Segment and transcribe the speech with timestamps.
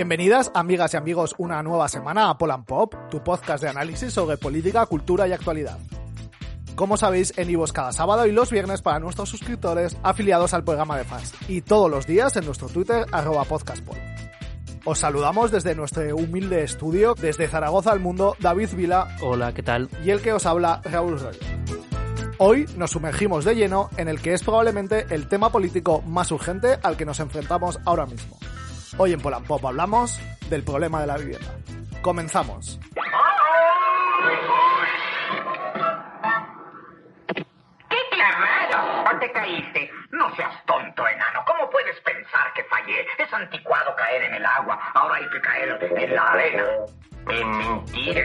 [0.00, 4.38] Bienvenidas, amigas y amigos, una nueva semana a Polan Pop, tu podcast de análisis sobre
[4.38, 5.76] política, cultura y actualidad.
[6.74, 10.96] Como sabéis, en Ivos cada sábado y los viernes para nuestros suscriptores afiliados al programa
[10.96, 11.34] de fans.
[11.48, 13.98] Y todos los días en nuestro Twitter, arroba podcastpol.
[14.86, 19.90] Os saludamos desde nuestro humilde estudio, desde Zaragoza al mundo, David Vila Hola, ¿qué tal?
[20.02, 21.40] y el que os habla, Raúl Rollo.
[22.38, 26.78] Hoy nos sumergimos de lleno en el que es probablemente el tema político más urgente
[26.82, 28.38] al que nos enfrentamos ahora mismo.
[28.98, 31.54] Hoy en Polan Pop hablamos del problema de la vivienda.
[32.02, 32.78] Comenzamos.
[37.88, 39.04] ¡Qué clavado!
[39.14, 39.90] ¿O te caíste?
[40.10, 41.44] No seas tonto, enano.
[41.46, 43.06] ¿Cómo puedes pensar que fallé?
[43.18, 44.78] Es anticuado caer en el agua.
[44.94, 46.64] Ahora hay que caer en la arena.
[47.28, 48.24] En mentira.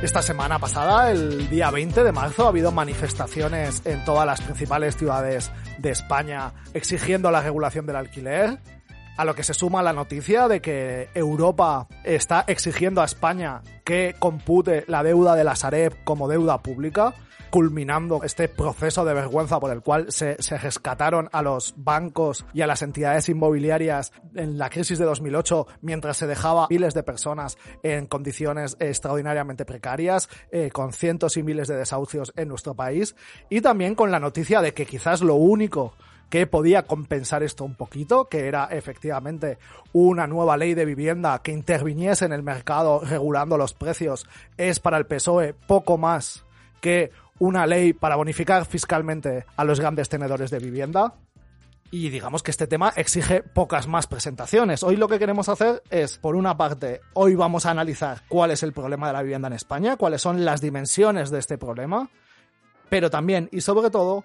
[0.00, 4.96] Esta semana pasada, el día 20 de marzo, ha habido manifestaciones en todas las principales
[4.96, 8.60] ciudades de España exigiendo la regulación del alquiler,
[9.16, 14.14] a lo que se suma la noticia de que Europa está exigiendo a España que
[14.20, 17.14] compute la deuda de la Sareb como deuda pública,
[17.50, 22.66] culminando este proceso de vergüenza por el cual se, rescataron a los bancos y a
[22.66, 28.06] las entidades inmobiliarias en la crisis de 2008 mientras se dejaba miles de personas en
[28.06, 33.16] condiciones extraordinariamente precarias, eh, con cientos y miles de desahucios en nuestro país,
[33.48, 35.94] y también con la noticia de que quizás lo único
[36.30, 39.58] que podía compensar esto un poquito, que era efectivamente
[39.92, 44.98] una nueva ley de vivienda que interviniese en el mercado regulando los precios, es para
[44.98, 46.44] el PSOE poco más
[46.80, 51.14] que una ley para bonificar fiscalmente a los grandes tenedores de vivienda.
[51.90, 54.82] Y digamos que este tema exige pocas más presentaciones.
[54.82, 58.62] Hoy lo que queremos hacer es, por una parte, hoy vamos a analizar cuál es
[58.62, 62.10] el problema de la vivienda en España, cuáles son las dimensiones de este problema,
[62.90, 64.24] pero también y sobre todo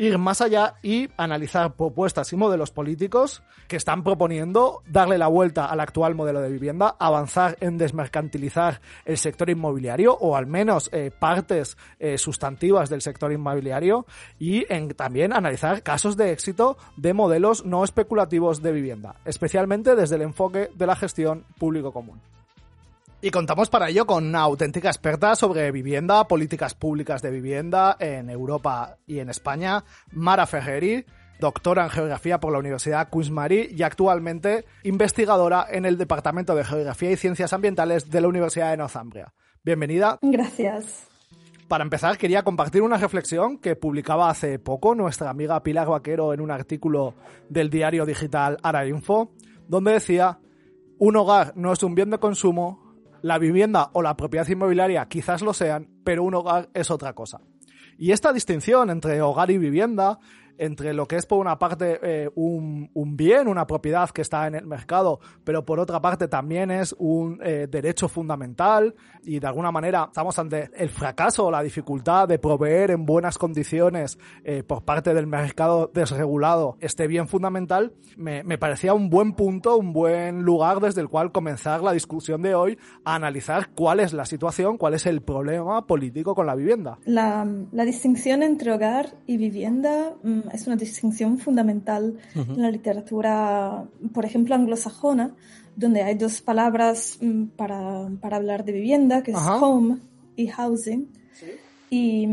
[0.00, 5.66] ir más allá y analizar propuestas y modelos políticos que están proponiendo darle la vuelta
[5.66, 11.10] al actual modelo de vivienda, avanzar en desmercantilizar el sector inmobiliario o al menos eh,
[11.16, 14.06] partes eh, sustantivas del sector inmobiliario
[14.38, 20.16] y en también analizar casos de éxito de modelos no especulativos de vivienda, especialmente desde
[20.16, 22.22] el enfoque de la gestión público común.
[23.22, 28.30] Y contamos para ello con una auténtica experta sobre vivienda, políticas públicas de vivienda en
[28.30, 31.04] Europa y en España, Mara Ferreri,
[31.38, 37.10] doctora en geografía por la Universidad Queen's y actualmente investigadora en el Departamento de Geografía
[37.10, 39.34] y Ciencias Ambientales de la Universidad de Northumbria.
[39.62, 40.18] Bienvenida.
[40.22, 41.06] Gracias.
[41.68, 46.40] Para empezar, quería compartir una reflexión que publicaba hace poco nuestra amiga Pilar Vaquero en
[46.40, 47.14] un artículo
[47.50, 49.34] del diario digital Arainfo,
[49.68, 50.38] donde decía,
[50.98, 52.89] un hogar no es un bien de consumo,
[53.22, 57.40] la vivienda o la propiedad inmobiliaria quizás lo sean, pero un hogar es otra cosa.
[57.98, 60.18] Y esta distinción entre hogar y vivienda,
[60.60, 64.46] entre lo que es por una parte eh, un, un, bien, una propiedad que está
[64.46, 69.46] en el mercado, pero por otra parte también es un eh, derecho fundamental y de
[69.46, 74.62] alguna manera estamos ante el fracaso o la dificultad de proveer en buenas condiciones eh,
[74.62, 79.94] por parte del mercado desregulado este bien fundamental, me, me, parecía un buen punto, un
[79.94, 84.26] buen lugar desde el cual comenzar la discusión de hoy a analizar cuál es la
[84.26, 86.98] situación, cuál es el problema político con la vivienda.
[87.06, 92.56] La, la distinción entre hogar y vivienda mm, es una distinción fundamental uh -huh.
[92.56, 95.34] en la literatura, por ejemplo, anglosajona,
[95.76, 99.56] donde hay dos palabras mm, para, para hablar de vivienda, que es Ajá.
[99.56, 99.98] home
[100.36, 101.08] y housing.
[101.32, 101.46] ¿Sí?
[101.92, 102.28] Y,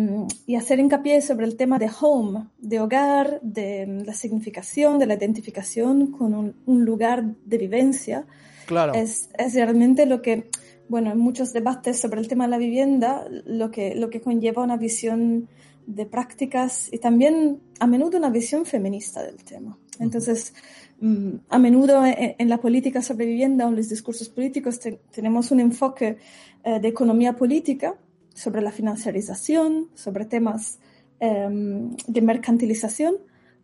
[0.46, 5.16] y, hacer hincapié sobre el tema de home, de hogar, de la significación, de la
[5.16, 8.26] identificación con un, un lugar de vivencia,
[8.68, 8.94] Claro.
[8.94, 10.50] es, es realmente lo que
[10.90, 14.64] bueno, en muchos debates sobre el tema de la vivienda, lo que, lo que conlleva
[14.64, 15.50] una visión
[15.88, 19.78] de prácticas y también a menudo una visión feminista del tema.
[20.00, 20.54] Entonces,
[21.00, 24.80] mm, a menudo en, la política sobre vivienda o en los discursos políticos
[25.12, 26.18] tenemos un enfoque
[26.64, 27.96] eh, de economía política
[28.34, 30.80] sobre la financiarización, sobre temas
[31.20, 33.16] em, de mercantilización,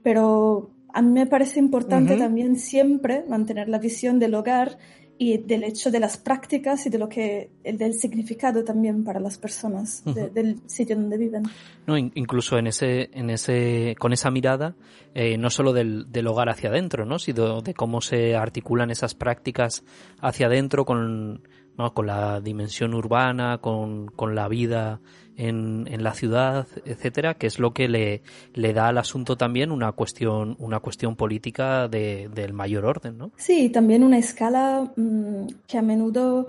[0.01, 4.77] pero a mí me parece importante también siempre mantener la visión del hogar
[5.17, 9.37] y del hecho de las prácticas y de lo que del significado también para las
[9.37, 11.43] personas del sitio donde viven.
[11.85, 14.75] No, incluso en ese, en ese, con esa mirada,
[15.13, 17.19] eh, no solo del, del, hogar hacia adentro, ¿no?
[17.19, 19.83] sino de cómo se articulan esas prácticas
[20.19, 21.41] hacia adentro con
[21.77, 21.93] ¿no?
[21.93, 24.99] con la dimensión urbana, con, con la vida
[25.37, 28.21] en, en, la ciudad, etcétera, que es lo que le,
[28.53, 33.31] le da al asunto también una cuestión, una cuestión política de, del mayor orden, ¿no?
[33.37, 36.47] Sí, también una escala mm, que a menudo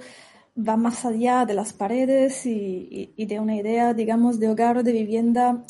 [0.56, 4.82] va más allá de las paredes y, y, de una idea, digamos, de hogar o
[4.82, 5.64] de vivienda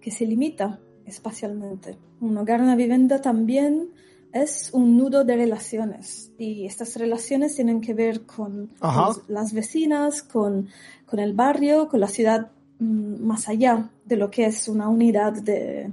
[0.00, 1.98] que se limita espacialmente.
[2.20, 3.90] Un hogar, una vivienda también
[4.32, 8.70] es un nudo de relaciones y estas relaciones tienen que ver con
[9.28, 10.68] las vecinas, con,
[11.06, 12.50] con, el barrio, con la ciudad
[12.80, 15.90] más allá de lo que es una unidad de,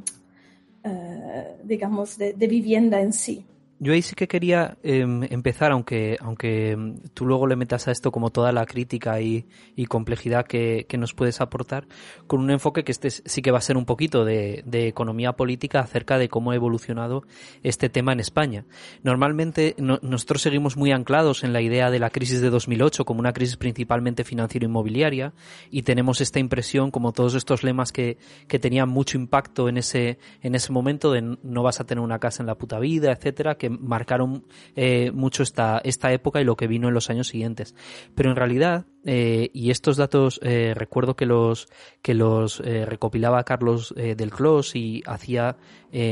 [0.83, 3.45] eh, digamos, de vivienda en sí.
[3.79, 7.91] Yo ahí sí que quería em, empezar, aunque, aunque em, tú luego le metas a
[7.91, 9.45] esto como toda la crítica y,
[9.87, 11.87] complejidad que, que, nos puedes aportar,
[12.25, 15.79] con un enfoque que este sí que va a ser un poquito de, economía política
[15.79, 17.23] acerca de cómo ha evolucionado
[17.61, 18.65] este tema en España.
[19.03, 23.33] Normalmente nosotros seguimos muy anclados en la idea de la crisis de 2008 como una
[23.33, 25.33] crisis principalmente financiero-inmobiliaria
[25.69, 30.17] y tenemos esta impresión, como todos estos lemas que, que tenían mucho impacto en ese,
[30.41, 33.55] en ese momento de no vas a tener una casa en la puta vida, etcétera,
[33.55, 37.75] que marcaron eh, mucho esta, esta época y lo que vino en los años siguientes.
[38.15, 41.69] Pero en realidad, eh, y estos datos eh, recuerdo que los,
[42.01, 45.55] que los recopilaba Carlos del Clos y hacía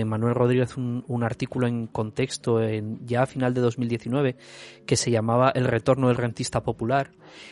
[0.06, 4.38] Manuel Rodríguez un, un, artículo en contexto en, ya a final de 2019
[4.86, 7.12] que se llamaba El retorno del rentista popular,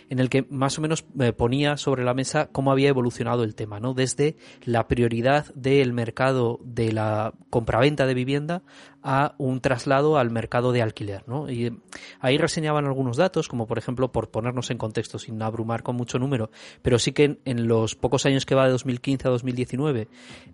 [0.09, 1.03] en el que más o menos
[1.35, 3.93] ponía sobre la mesa cómo había evolucionado el tema, ¿no?
[3.93, 8.63] Desde la prioridad del mercado de la compraventa de vivienda
[9.03, 11.23] a un traslado al mercado de alquiler.
[11.27, 11.49] ¿no?
[11.49, 11.77] Y
[12.19, 16.49] ahí reseñaban algunos datos, como por ejemplo, por ponernos en contexto abrumar con mucho número,
[16.81, 20.07] pero sí que en, los pocos años que va de 2015 a 2019,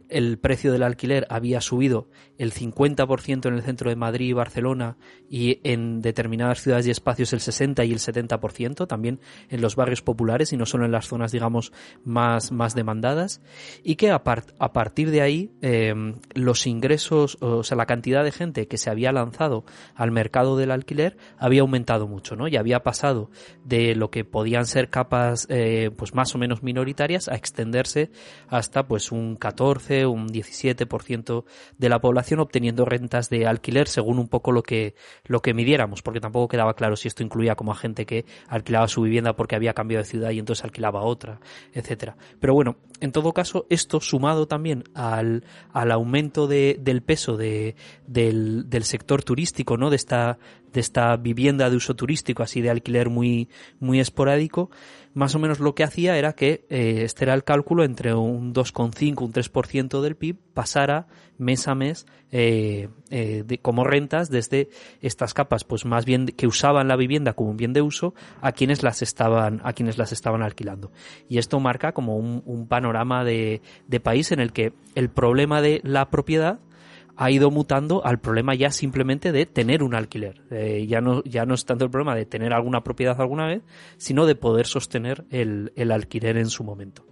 [0.09, 4.97] el precio del alquiler había subido el 50% en el centro de Madrid y Barcelona
[5.29, 10.01] y en determinadas ciudades y espacios el 60 y el 70%, también en los barrios
[10.01, 11.71] populares y no solo en las zonas, digamos,
[12.03, 13.41] más, más demandadas,
[13.83, 14.21] y que a,
[14.59, 15.93] a partir de ahí eh,
[16.33, 19.65] los ingresos, o sea, la cantidad de gente que se había lanzado
[19.95, 22.47] al mercado del alquiler había aumentado mucho, ¿no?
[22.47, 23.29] Y había pasado
[23.63, 28.11] de lo que podían ser capas, eh, pues más o menos minoritarias a extenderse
[28.47, 31.43] hasta pues un 14, un 17%
[31.77, 34.95] de la población obteniendo rentas de alquiler según un poco lo que,
[35.25, 38.87] lo que midiéramos, porque tampoco quedaba claro si esto incluía como a gente que alquilaba
[38.87, 41.39] su vivienda porque había cambiado de ciudad y entonces alquilaba otra,
[41.73, 42.15] etcétera.
[42.39, 47.75] Pero bueno, en todo caso, esto sumado también al, al aumento de, del peso de,
[48.07, 49.89] de del, sector turístico, ¿no?
[49.89, 50.39] De esta,
[50.73, 53.49] de esta vivienda de uso turístico, así de alquiler muy,
[53.79, 54.69] muy esporádico,
[55.13, 58.53] más o menos lo que hacía era que eh, este era el cálculo entre un
[58.53, 61.07] 2,5, un 3% del PIB pasara
[61.37, 64.69] mes a mes eh, eh, de, como rentas desde
[65.01, 68.51] estas capas, pues más bien que usaban la vivienda como un bien de uso a
[68.51, 70.91] quienes las estaban, a quienes las estaban alquilando.
[71.27, 73.61] Y esto marca como un, panorama de
[74.03, 76.59] país en el que el problema de la propiedad
[77.21, 80.41] ha ido mutando al problema ya simplemente de tener un alquiler.
[80.51, 83.61] Eh, ya, no, ya no es tanto el problema de tener alguna propiedad alguna vez,
[83.97, 87.03] sino de poder sostener el, el alquiler en su momento.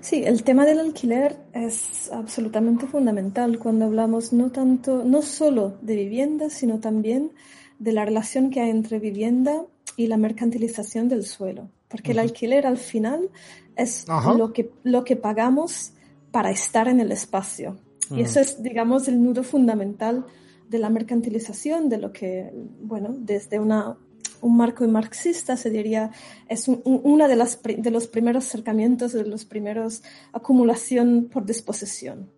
[0.00, 5.96] Sí, el tema del alquiler es absolutamente fundamental cuando hablamos no tanto, no solo de
[5.96, 7.32] vivienda, sino también
[7.80, 9.64] de la relación que hay entre vivienda
[9.96, 11.68] y la mercantilización del suelo.
[11.88, 13.28] Porque el alquiler al final
[13.74, 15.94] es lo que, lo que pagamos
[16.30, 17.76] para estar en el espacio.
[18.10, 20.24] Y eso es, digamos, el nudo fundamental
[20.68, 22.50] de la mercantilización, de lo que,
[22.80, 23.96] bueno, desde una,
[24.40, 26.10] un marco marxista se diría,
[26.48, 32.30] es una de, las, de los primeros acercamientos, de los primeros acumulación por disposición.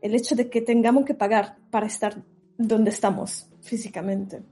[0.00, 2.22] El hecho de que tengamos que pagar para estar
[2.56, 4.42] donde estamos físicamente.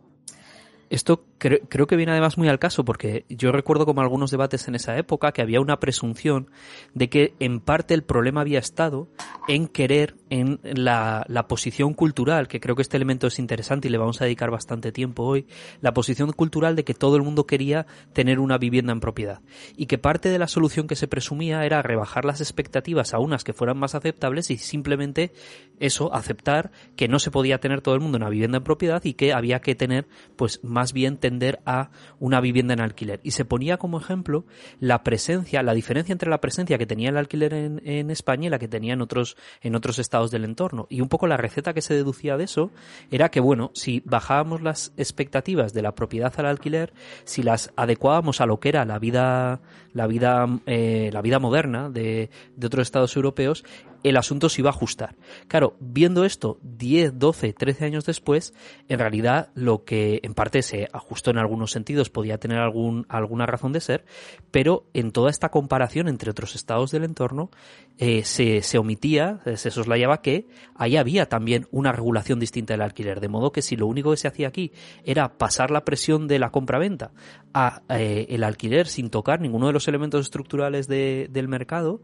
[0.90, 4.74] Esto creo, que viene además muy al caso porque yo recuerdo como algunos debates en
[4.74, 6.50] esa época que había una presunción
[6.94, 9.08] de que en parte el problema había estado
[9.48, 13.90] en querer en la, la posición cultural, que creo que este elemento es interesante y
[13.90, 15.46] le vamos a dedicar bastante tiempo hoy,
[15.80, 19.40] la posición cultural de que todo el mundo quería tener una vivienda en propiedad.
[19.76, 23.44] Y que parte de la solución que se presumía era rebajar las expectativas a unas
[23.44, 25.32] que fueran más aceptables y simplemente
[25.78, 29.14] eso, aceptar que no se podía tener todo el mundo una vivienda en propiedad y
[29.14, 31.90] que había que tener pues más bien tender a
[32.20, 33.18] una vivienda en alquiler.
[33.24, 34.44] Y se ponía como ejemplo
[34.78, 38.60] la presencia, la diferencia entre la presencia que tenía el alquiler en, España y la
[38.60, 40.86] que tenía en otros, en otros estados del entorno.
[40.88, 42.70] Y un poco la receta que se deducía de eso
[43.10, 46.92] era que, bueno, si bajábamos las expectativas de la propiedad al alquiler,
[47.24, 49.60] si las adecuábamos a lo que era la vida,
[49.96, 53.64] la vida, eh, la vida moderna de, de otros estados europeos,
[54.02, 55.16] el asunto se iba a ajustar.
[55.48, 58.54] Claro, viendo esto 10, 12, 13 años después,
[58.88, 63.46] en realidad lo que en parte se ajustó en algunos sentidos podía tener algún, alguna
[63.46, 64.04] razón de ser,
[64.50, 67.50] pero en toda esta comparación entre otros estados del entorno
[67.98, 73.20] eh, se, se omitía, se soslayaba que ahí había también una regulación distinta del alquiler,
[73.20, 74.72] de modo que si lo único que se hacía aquí
[75.04, 77.12] era pasar la presión de la compra-venta
[77.54, 82.00] a eh, alquiler sin tocar ninguno de los elementos estructurales de, del mercado,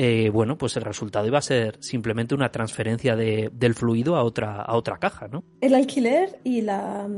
[0.00, 4.22] eh, bueno, pues el resultado iba a ser simplemente una transferencia de, del fluido a
[4.22, 5.42] otra, a otra caja, ¿no?
[5.60, 7.08] El alquiler y, la,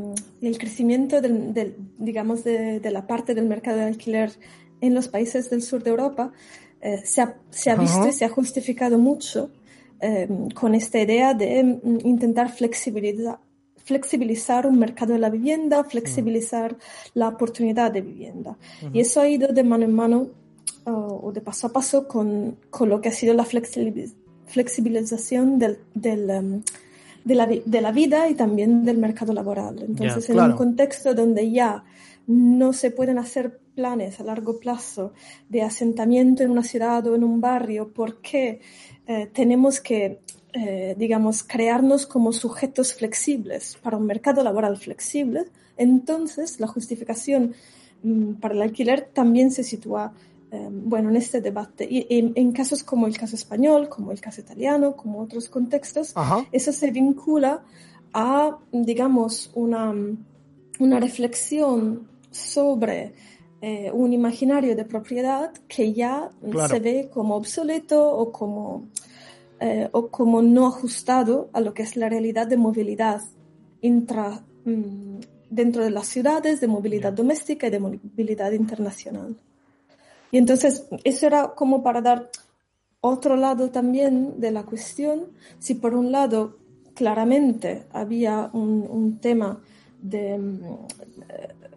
[0.40, 4.32] el crecimiento, del, digamos, de, la parte del mercado de alquiler
[4.80, 6.32] en los países del sur de Europa
[6.80, 9.50] eh, se, ha, se, ha, visto y se ha justificado mucho
[10.00, 13.40] eh, con esta idea de mm, intentar flexibilizar,
[13.90, 16.76] flexibilizar un mercado de la vivienda, flexibilizar
[17.12, 18.56] la oportunidad de vivienda.
[18.92, 20.28] Y eso ha ido de mano en mano
[20.84, 26.30] o de paso a paso con, con, lo que ha sido la flexibilización del, del,
[26.30, 26.62] um,
[27.24, 29.82] de, la, de, la, vida y también del mercado laboral.
[29.82, 31.82] Entonces, en un contexto donde ya
[32.28, 35.14] no se pueden hacer planes a largo plazo
[35.48, 38.60] de asentamiento en una ciudad o en un barrio porque
[39.08, 40.20] eh, tenemos que,
[40.52, 45.44] eh, digamos, crearnos como sujetos flexibles para un mercado laboral flexible,
[45.76, 47.54] entonces la justificación
[48.02, 50.12] mm, para el alquiler también se sitúa
[50.52, 51.86] Em, bueno, en este debate.
[51.88, 56.12] Y en, casos como el caso español, como el caso italiano, como otros contextos,
[56.50, 57.62] eso se vincula
[58.12, 59.94] a, digamos, una,
[60.80, 63.14] una reflexión sobre
[63.62, 66.30] eh, un imaginario de propiedad que ya
[66.68, 68.88] se ve como obsoleto o como,
[69.60, 73.20] eh, o como no ajustado a lo que es la realidad de movilidad
[73.82, 75.18] intra, mm,
[75.50, 79.36] dentro de las ciudades, de movilidad doméstica y de movilidad internacional.
[80.32, 82.30] Y entonces, eso era como para dar
[83.02, 85.26] otro lado también de la cuestión.
[85.58, 86.56] Si por un lado
[86.94, 89.60] claramente había un, tema
[90.00, 90.62] de mm,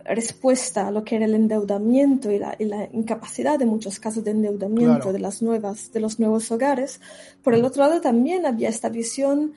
[0.06, 2.56] respuesta a lo que era el endeudamiento y la,
[2.92, 7.00] incapacidad de muchos casos de endeudamiento de las nuevas de los nuevos hogares
[7.44, 9.54] por el otro lado también había esta visión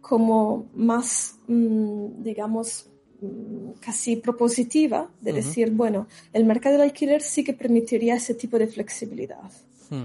[0.00, 2.90] como más mm, digamos
[3.20, 8.58] Mm, casi propositiva de decir, bueno, el mercado del alquiler sí que permitiría ese tipo
[8.58, 9.50] de flexibilidad.
[9.90, 10.04] Hmm.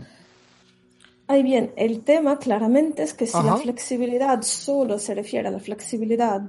[1.27, 5.59] Ahí bien, el tema claramente es que si la flexibilidad solo se refiere a la
[5.59, 6.41] flexibilidad,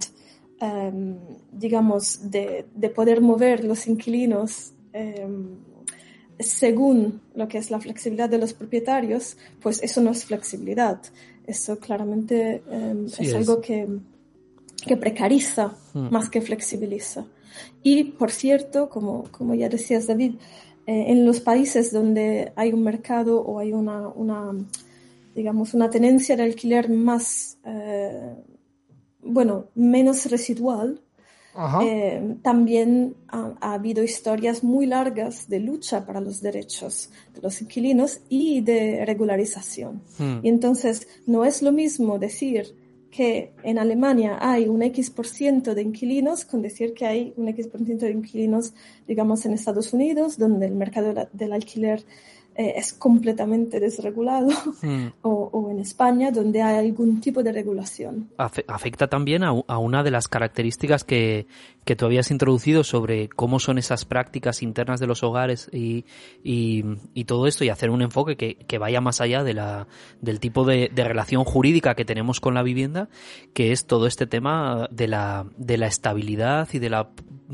[0.60, 1.16] em,
[1.52, 5.46] digamos, de, de, poder mover los inquilinos em,
[6.38, 11.00] según lo que es la flexibilidad de los propietarios, pues eso no es flexibilidad.
[11.46, 13.86] Eso claramente em, es, algo que
[14.86, 16.08] que precariza hmm.
[16.10, 17.26] más que flexibiliza.
[17.82, 20.34] Y, por cierto, como, como ya decías, David,
[20.86, 24.52] eh, en los países donde hay un mercado o hay una, una
[25.34, 28.34] digamos, una tenencia de alquiler más, eh,
[29.26, 31.00] bueno, menos residual,
[31.82, 38.20] eh, también ha, habido historias muy largas de lucha para los derechos de los inquilinos
[38.28, 40.02] y de regularización.
[40.18, 40.40] Hmm.
[40.42, 42.74] Y entonces no es lo mismo decir
[43.10, 47.48] que en Alemania hay un X por ciento de inquilinos, con decir que hay un
[47.48, 48.74] X por ciento de inquilinos,
[49.08, 52.04] digamos, en Estados Unidos, donde el mercado del alquiler
[52.58, 54.48] eh, es completamente desregulado,
[54.80, 55.06] hmm.
[55.22, 58.30] o, en España, donde hay algún tipo de regulación.
[58.38, 61.46] Afecta también a, una de las características que,
[61.84, 66.06] que, tú habías introducido sobre cómo son esas prácticas internas de los hogares y,
[66.42, 69.86] y, todo esto, y hacer un enfoque que, que, vaya más allá de la,
[70.22, 73.10] del tipo de, de, relación jurídica que tenemos con la vivienda,
[73.52, 77.10] que es todo este tema de la, de la estabilidad y de la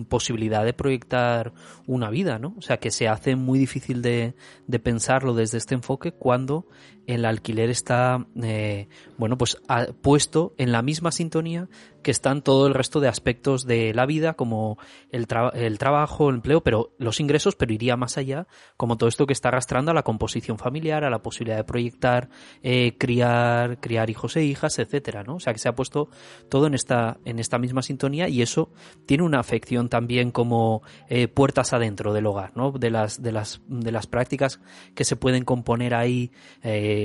[0.09, 1.53] posibilidad de proyectar
[1.87, 2.55] una vida, ¿no?
[2.59, 4.35] O sea, que se hace muy difícil de,
[4.67, 6.67] de pensarlo desde este enfoque cuando
[7.07, 9.59] el alquiler está, eh, bueno, pues
[10.03, 11.69] puesto en la misma sintonía
[12.03, 14.79] que están todo el resto de aspectos de la vida, como
[15.11, 19.27] el, el trabajo, el empleo, pero los ingresos, pero iría más allá, como todo esto
[19.27, 22.29] que está arrastrando a la composición familiar, a la posibilidad de proyectar,
[22.63, 25.37] eh, criar, criar hijos e hijas, etcétera, ¿no?
[25.37, 26.09] O sea que se ha puesto
[26.49, 28.71] todo en esta, en esta misma sintonía y eso
[29.07, 32.73] tiene una afección también como eh, puertas adentro del hogar, ¿no?
[32.73, 34.61] De las, de las, de las prácticas
[34.95, 36.33] que se pueden componer ahí,
[36.63, 37.02] eh,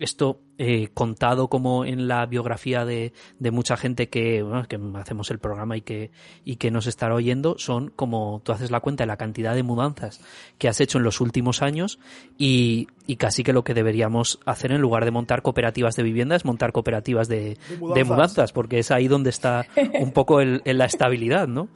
[0.00, 5.38] esto eh, contado como en la biografía de, de mucha gente que, que hacemos el
[5.38, 6.10] programa y que,
[6.44, 9.62] y que nos estará oyendo, son como tú haces la cuenta de la cantidad de
[9.62, 10.20] mudanzas
[10.58, 11.98] que has hecho en los últimos años
[12.38, 16.36] y, y casi que lo que deberíamos hacer en lugar de montar cooperativas de vivienda
[16.36, 17.58] es montar cooperativas de,
[17.94, 18.52] de, mudanzas.
[18.52, 19.66] porque es ahí donde está
[20.00, 21.68] un poco el, en la estabilidad, ¿no?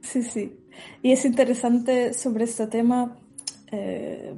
[0.00, 0.56] Sí, sí.
[1.02, 3.16] Y es interesante sobre este tema.
[3.70, 4.34] Eh,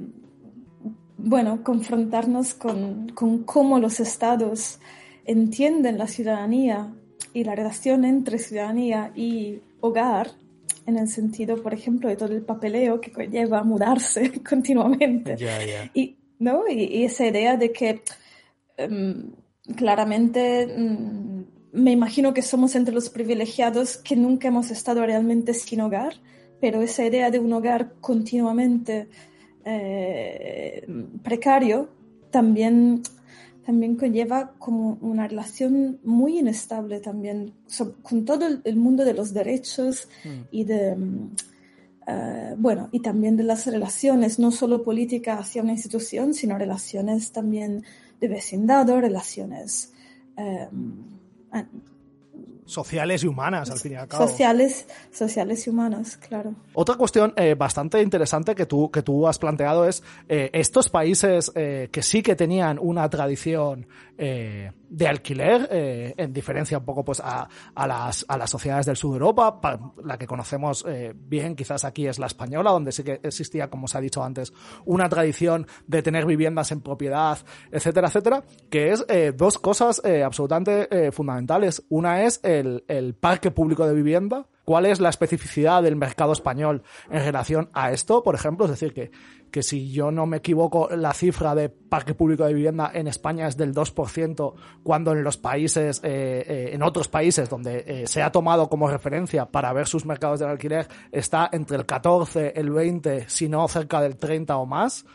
[1.23, 3.13] bueno, confrontarnos con,
[3.45, 4.79] cómo los estados
[5.25, 6.93] entienden la ciudadanía
[7.33, 10.31] y la relación entre ciudadanía y hogar,
[10.85, 15.37] en el sentido, por ejemplo, de todo el papeleo que lleva a mudarse continuamente.
[15.93, 16.67] Y, ¿no?
[16.69, 18.01] Y, esa idea de que
[18.75, 19.31] em,
[19.77, 25.79] claramente mm, me imagino que somos entre los privilegiados que nunca hemos estado realmente sin
[25.79, 26.15] hogar,
[26.59, 29.07] pero esa idea de un hogar continuamente
[29.65, 30.85] eh,
[31.23, 31.89] precario
[32.31, 33.03] también,
[33.65, 37.53] también conlleva como una relación muy inestable también
[38.01, 40.41] con todo el, mundo de los derechos mm.
[40.51, 40.97] y de...
[42.05, 47.31] Eh, bueno, y también de las relaciones, no solo política hacia una institución, sino relaciones
[47.31, 47.85] también
[48.19, 49.93] de vecindad, relaciones
[50.35, 50.67] eh,
[52.65, 54.27] sociales y humanas, al fin y al cabo.
[54.27, 56.53] Sociales, sociales y humanas, claro.
[56.73, 61.51] Otra cuestión eh, bastante interesante que tú, que tú has planteado es eh, estos países
[61.55, 65.67] eh, que sí que tenían una tradición de alquiler,
[66.17, 69.59] en diferencia un poco pues a, a, las, a las sociedades del sur de Europa,
[70.03, 73.97] la que conocemos bien quizás aquí es la española, donde sí que existía, como se
[73.97, 74.53] ha dicho antes,
[74.85, 77.39] una tradición de tener viviendas en propiedad,
[77.71, 79.05] etcétera, etcétera, que es
[79.35, 81.83] dos cosas absolutamente fundamentales.
[81.89, 87.23] Una es el, parque público de vivienda, cuál es la especificidad del mercado español en
[87.23, 89.11] relación a esto, por ejemplo, es decir, que,
[89.53, 93.47] que si yo no me equivoco, la cifra de parque público de vivienda en España
[93.47, 98.23] es del 2%, cuando en los países, eh, eh, en otros países donde eh, se
[98.23, 102.71] ha tomado como referencia para ver sus mercados de alquiler, está entre el 14, el
[102.71, 105.05] 20, si no cerca del 30 o más.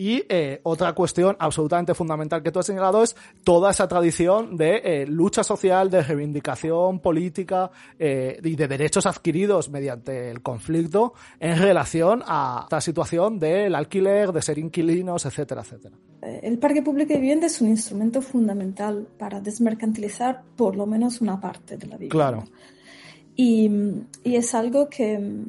[0.00, 4.80] Y eh, otra cuestión absolutamente fundamental que tú has señalado es toda esa tradición de
[4.82, 11.58] eh, lucha social, de reivindicación política eh, y de derechos adquiridos mediante el conflicto en
[11.58, 15.94] relación a esta situación del alquiler, de ser inquilinos, etcétera, etcétera.
[16.22, 21.38] El parque público de vivienda es un instrumento fundamental para desmercantilizar por lo menos una
[21.38, 22.14] parte de la vivienda.
[22.14, 22.44] Claro.
[23.36, 23.70] Y,
[24.24, 25.44] y es algo que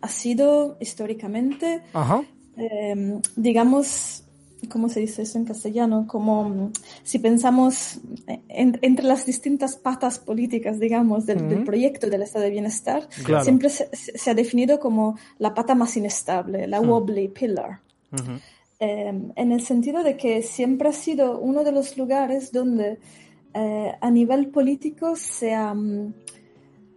[0.00, 2.24] ha sido históricamente Ajá
[2.58, 4.24] Em, digamos,
[4.68, 6.06] ¿cómo se dice eso en castellano?
[6.08, 6.72] Como mm,
[7.04, 8.00] si pensamos
[8.48, 13.08] entre las distintas patas políticas, digamos, del, proyecto del estado de bienestar,
[13.42, 17.80] siempre se, ha definido como la pata más inestable, la wobbly pillar.
[18.80, 22.98] Em, en el sentido de que siempre ha sido uno de los lugares donde
[23.54, 26.14] eh, a nivel político se ha, mm,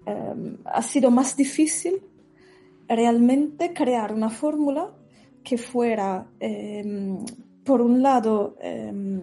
[0.05, 2.01] em, ha sido más difícil
[2.87, 4.91] realmente crear una fórmula
[5.43, 7.17] que fuera, em,
[7.63, 9.19] por un lado, em,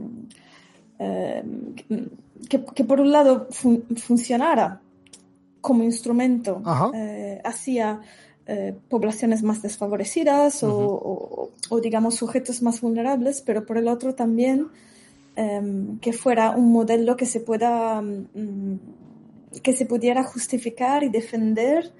[0.98, 1.74] em,
[2.48, 4.80] que, por un lado funcionara
[5.60, 6.62] como instrumento
[6.94, 8.00] eh, hacia
[8.46, 11.50] eh, poblaciones más desfavorecidas o,
[11.82, 14.68] digamos, sujetos más vulnerables, pero por el otro también
[16.00, 18.78] que fuera un modelo que se pueda, mm,
[19.62, 21.92] que se pudiera justificar y defender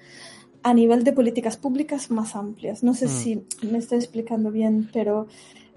[0.63, 2.83] a nivel de políticas públicas más amplias.
[2.83, 3.09] No sé mm.
[3.09, 5.27] si me estoy explicando bien, pero...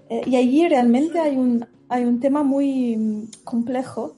[0.09, 4.15] Eh, y allí realmente hay un, hay un tema muy mm, complejo,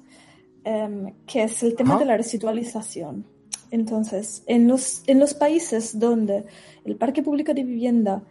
[0.64, 3.26] em, que es el tema de la residualización.
[3.72, 6.46] Entonces, en los, en los países donde
[6.84, 8.24] el parque público de vivienda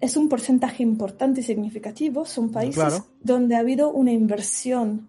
[0.00, 5.08] es un porcentaje importante y significativo, son países donde ha habido una inversión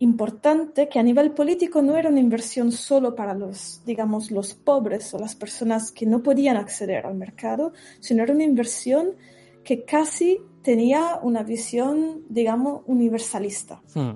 [0.00, 5.12] importante que a nivel político no era una inversión solo para los, digamos, los pobres
[5.14, 9.16] o las personas que no podían acceder al mercado, sino era una inversión
[9.64, 13.82] que casi tenía una visión, digamos, universalista.
[13.94, 14.12] Hmm.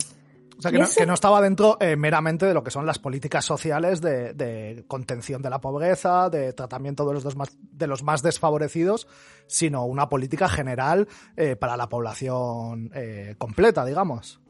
[0.58, 3.00] O sea, que, no, que no, estaba dentro eh, meramente de lo que son las
[3.00, 8.04] políticas sociales de, de, contención de la pobreza, de tratamiento de los, más, de los
[8.04, 9.08] más desfavorecidos,
[9.48, 14.40] sino una política general eh, para la población eh, completa, digamos.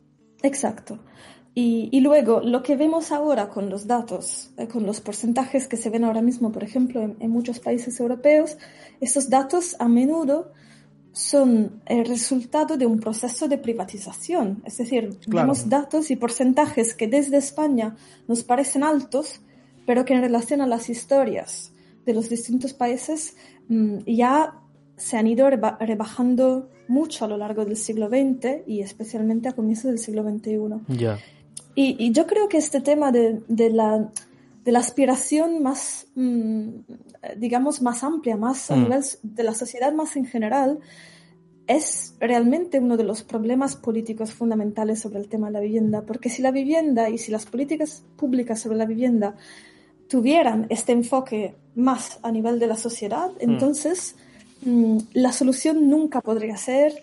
[0.42, 0.98] Exacto.
[1.54, 5.76] Y, y, luego, lo que vemos ahora con los datos, eh, con los porcentajes que
[5.76, 8.56] se ven ahora mismo, por ejemplo, en, en muchos países europeos,
[9.00, 10.52] estos datos a menudo
[11.12, 14.62] son el resultado de un proceso de privatización.
[14.64, 15.46] Es decir, claro.
[15.46, 19.40] vemos datos y porcentajes que desde España nos parecen altos,
[19.86, 21.72] pero que en relación a las historias
[22.06, 23.36] de los distintos países
[23.68, 24.61] mmm, ya
[24.96, 29.52] se han ido reba rebajando mucho a lo largo del siglo XX y especialmente a
[29.52, 30.96] comienzos del siglo XXI.
[30.96, 31.18] Yeah.
[31.74, 34.10] Y, y, yo creo que este tema de, de, la,
[34.64, 36.68] de la aspiración más, mmm,
[37.38, 38.72] digamos, más amplia, más mm.
[38.72, 40.80] a nivel de la sociedad más en general,
[41.66, 46.28] es realmente uno de los problemas políticos fundamentales sobre el tema de la vivienda, porque
[46.28, 49.36] si la vivienda y si las políticas públicas sobre la vivienda
[50.08, 53.50] tuvieran este enfoque más a nivel de la sociedad, mm.
[53.50, 54.16] entonces
[55.12, 57.02] la solución nunca podría ser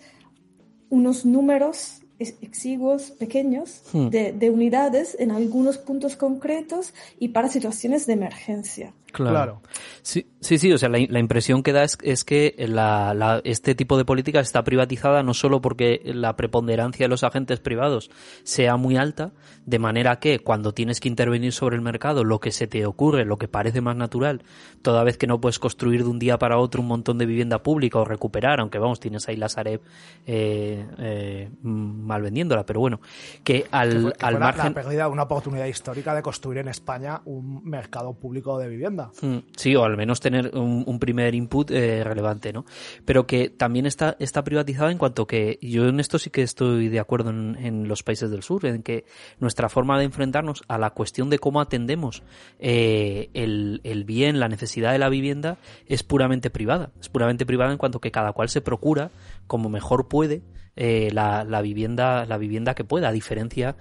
[0.88, 4.08] unos números exiguos, pequeños, hmm.
[4.08, 8.92] de, de, unidades en algunos puntos concretos y para situaciones de emergencia.
[9.12, 9.30] Claro.
[9.30, 9.62] claro.
[10.02, 13.40] Sí, sí, sí, o sea, la, la impresión que da es, es que la, la,
[13.44, 18.10] este tipo de política está privatizada no solo porque la preponderancia de los agentes privados
[18.42, 19.32] sea muy alta,
[19.66, 23.24] de manera que cuando tienes que intervenir sobre el mercado, lo que se te ocurre,
[23.24, 24.42] lo que parece más natural,
[24.82, 27.62] toda vez que no puedes construir de un día para otro un montón de vivienda
[27.62, 29.80] pública o recuperar, aunque vamos, tienes ahí la Sareb
[30.26, 33.00] eh, eh, mal vendiéndola, pero bueno,
[33.44, 34.64] que al, que fue, que al margen...
[34.66, 39.10] La pérdida de una oportunidad histórica de construir en España un mercado público de vivienda.
[39.20, 42.64] Mm, sí, o al menos tener un, un primer input eh, relevante, ¿no?
[43.04, 46.88] Pero que también está, está privatizada en cuanto que yo en esto sí que estoy
[46.88, 49.04] de acuerdo en, en los países del sur, en que
[49.38, 52.22] nuestra forma de enfrentarnos a la cuestión de cómo atendemos
[52.58, 56.92] eh, el, el bien, la necesidad de la vivienda, es puramente privada.
[57.00, 59.10] Es puramente privada en cuanto que cada cual se procura,
[59.46, 60.42] como mejor puede,
[60.76, 63.76] eh, la, la vivienda, la vivienda que pueda, a diferencia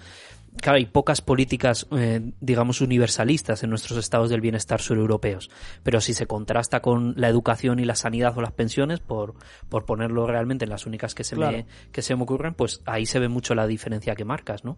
[0.58, 5.50] claro, hay pocas políticas, eh, digamos, universalistas en nuestros estados del bienestar sureuropeos,
[5.84, 9.36] pero si se contrasta con la educación y la sanidad o las pensiones, por,
[9.70, 11.58] por ponerlo realmente en las únicas que se, claro.
[11.58, 14.78] me, que se me ocurren, pues ahí se ve mucho la diferencia que marcas, ¿no?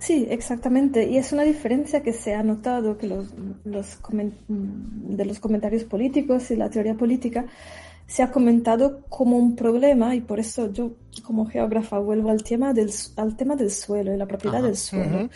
[0.00, 1.10] Sí, exactamente.
[1.10, 3.34] Y es una diferencia que se ha notado que los,
[3.64, 3.98] los
[4.48, 7.44] de los comentarios políticos y la teoría política
[8.10, 12.74] se ha comentado como un problema y por eso yo como geógrafa vuelvo al tema
[12.74, 14.66] del, al tema del suelo y la propiedad Ajá.
[14.66, 15.16] del suelo.
[15.16, 15.30] Uh -huh.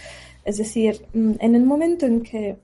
[0.44, 2.58] Es decir, mm, en el momento en que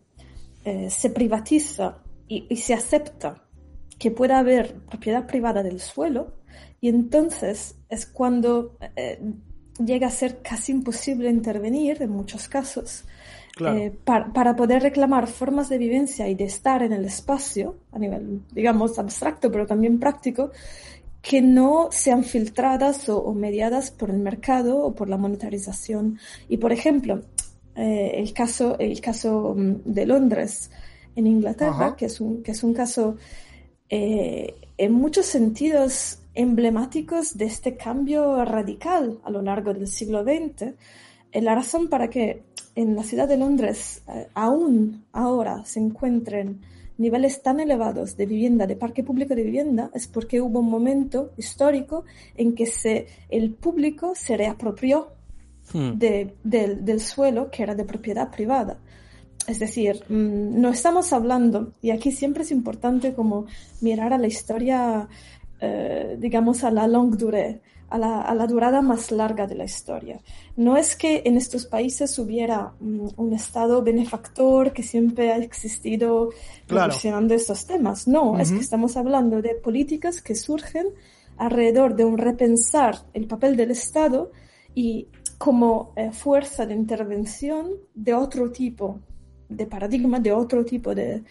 [0.64, 3.44] eh, se privatiza y, y, se acepta
[4.00, 6.32] que pueda haber propiedad privada del suelo,
[6.80, 9.20] y entonces es cuando eh,
[9.78, 13.04] llega a ser casi imposible intervenir en muchos casos
[13.60, 13.76] Claro.
[13.76, 17.98] Eh, para, para, poder reclamar formas de vivencia y de estar en el espacio, a
[17.98, 20.50] nivel, digamos, abstracto, pero también práctico,
[21.20, 26.18] que no sean filtradas o, o mediadas por el mercado o por la monetarización.
[26.48, 27.20] Y, por ejemplo,
[27.76, 30.70] eh, el, caso, el caso mm, de Londres,
[31.14, 33.16] en Inglaterra, que es, un, que es un caso
[33.88, 40.74] eh, en muchos sentidos emblemáticos de este cambio radical a lo largo del siglo XX.
[41.32, 42.42] La razón para que
[42.80, 46.60] en la ciudad de Londres eh, aún ahora se encuentren
[46.96, 51.32] niveles tan elevados de vivienda, de parque público de vivienda, es porque hubo un momento
[51.38, 52.04] histórico
[52.36, 55.08] en que se, el público se reapropió
[55.72, 55.92] hmm.
[55.92, 58.78] de, de, del suelo que era de propiedad privada.
[59.46, 63.46] Es decir, mmm, no estamos hablando, y aquí siempre es importante como
[63.80, 65.08] mirar a la historia,
[65.58, 69.64] eh, digamos, a la longue durée a la, a la, durada más larga de la
[69.64, 70.20] historia.
[70.56, 76.30] No es que en estos países hubiera um, un Estado benefactor que siempre ha existido
[76.66, 76.92] claro.
[77.34, 78.06] estos temas.
[78.06, 78.42] No, uh -huh.
[78.42, 80.86] es que estamos hablando de políticas que surgen
[81.36, 84.30] alrededor de un repensar el papel del Estado
[84.74, 89.00] y como eh, fuerza de intervención de otro tipo
[89.48, 91.22] de paradigma, de otro tipo de,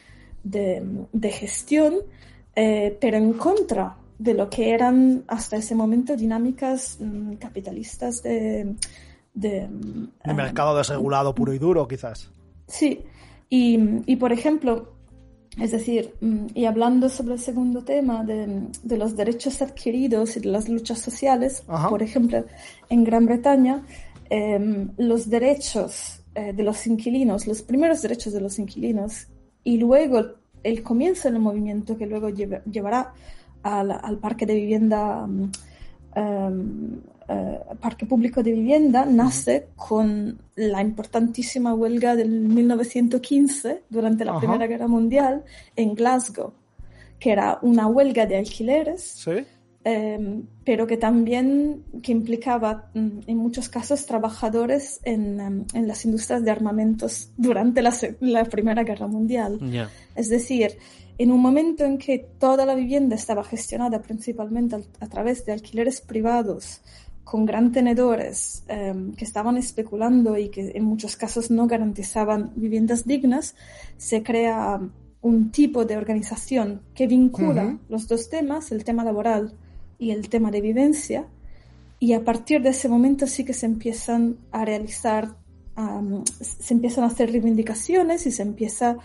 [0.44, 1.94] de, de gestión,
[2.56, 8.76] eh, pero en contra de lo que eran hasta ese momento dinámicas mm, capitalistas de...
[9.34, 9.70] De,
[10.26, 12.30] de mercado desregulado puro y duro, quizás.
[12.68, 13.06] Sí,
[13.48, 14.94] y, y por ejemplo,
[15.58, 20.42] es decir, mm, y hablando sobre el segundo tema de, de, los derechos adquiridos y
[20.42, 21.88] de las luchas sociales, Ajá.
[21.90, 22.44] por ejemplo,
[22.90, 23.86] en Gran Bretaña,
[24.30, 29.28] eh, los derechos eh, de los inquilinos, los primeros derechos de los inquilinos,
[29.64, 30.24] y luego
[30.64, 33.14] el comienzo del movimiento que luego llevará
[33.64, 35.52] al, al parque de vivienda um,
[37.32, 44.66] eh, parque público de vivienda nace con la importantísima huelga del 1915 durante la Primera
[44.66, 45.44] Guerra Mundial
[45.76, 46.54] en Glasgow,
[47.20, 49.28] que era una huelga de alquileres.
[49.82, 56.04] Em, pero que también que implicaba mm, en muchos casos trabajadores en, em, en las
[56.04, 59.60] industrias de armamentos durante la, la Primera Guerra Mundial.
[60.16, 60.78] Es decir,
[61.20, 66.00] en un momento en que toda la vivienda estaba gestionada principalmente a, través de alquileres
[66.00, 66.82] privados,
[67.26, 73.06] con gran tenedores em, que estaban especulando y que en muchos casos no garantizaban viviendas
[73.06, 73.56] dignas,
[73.98, 74.80] se crea
[75.22, 79.54] un tipo de organización que vincula los dos temas, el tema laboral
[80.00, 81.28] y el tema de vivencia,
[82.00, 85.36] y a partir de ese momento sí que se empiezan a realizar,
[86.40, 88.98] se empiezan a hacer reivindicaciones y se empieza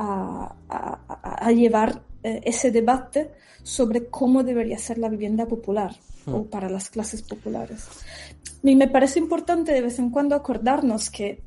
[0.00, 3.30] a, a, llevar eh, ese debate
[3.62, 5.94] sobre cómo debería ser la vivienda popular
[6.26, 7.86] o para las clases populares.
[8.62, 11.42] Y me parece importante de vez en cuando acordarnos que,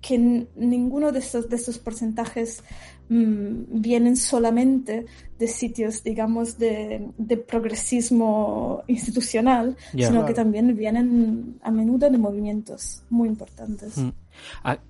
[0.00, 2.62] que ninguno de estos, de estos porcentajes
[3.08, 5.06] mm, vienen solamente
[5.38, 13.02] de sitios, digamos, de, de progresismo institucional, sino que también vienen a menudo de movimientos
[13.10, 13.98] muy importantes.
[13.98, 14.10] Mm.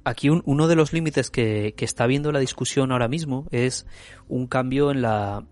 [0.04, 3.86] Aquí uno de los límites que, está viendo la discusión ahora mismo es
[4.28, 5.44] un cambio en la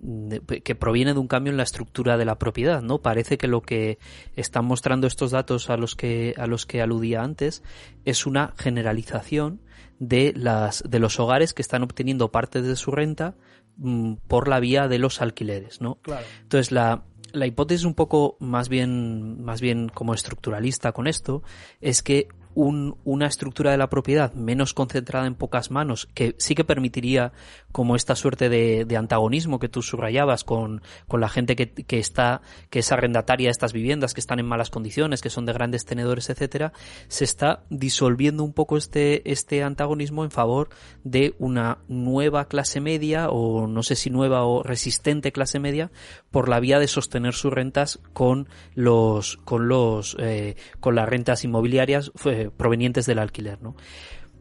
[0.65, 2.99] que proviene de un cambio en la estructura de la propiedad, ¿no?
[3.03, 3.99] Parece que lo que
[4.35, 7.63] están mostrando estos datos a los que a los que aludía antes
[8.05, 9.61] es una generalización
[9.99, 13.35] de las de los hogares que están obteniendo parte de su renta
[13.77, 15.99] mm, por la vía de los alquileres, ¿no?
[16.43, 21.43] Entonces la la hipótesis un poco más bien más bien como estructuralista con esto
[21.81, 26.55] es que un, una estructura de la propiedad menos concentrada en pocas manos, que sí
[26.55, 27.33] que permitiría
[27.73, 32.43] como esta suerte de, antagonismo que tú subrayabas con, con la gente que, que, está,
[32.69, 35.87] que es arrendataria de estas viviendas, que están en malas condiciones, que son de grandes
[35.87, 36.73] tenedores, etcétera,
[37.09, 40.69] se está disolviendo un poco este, este antagonismo en favor
[41.05, 45.91] de una nueva clase media, o no sé si nueva o resistente clase media,
[46.31, 51.45] por la vía de sostener sus rentas con los, con los, eh, con las rentas
[51.45, 52.13] inmobiliarias
[52.51, 53.77] provenientes del alquiler, ¿no?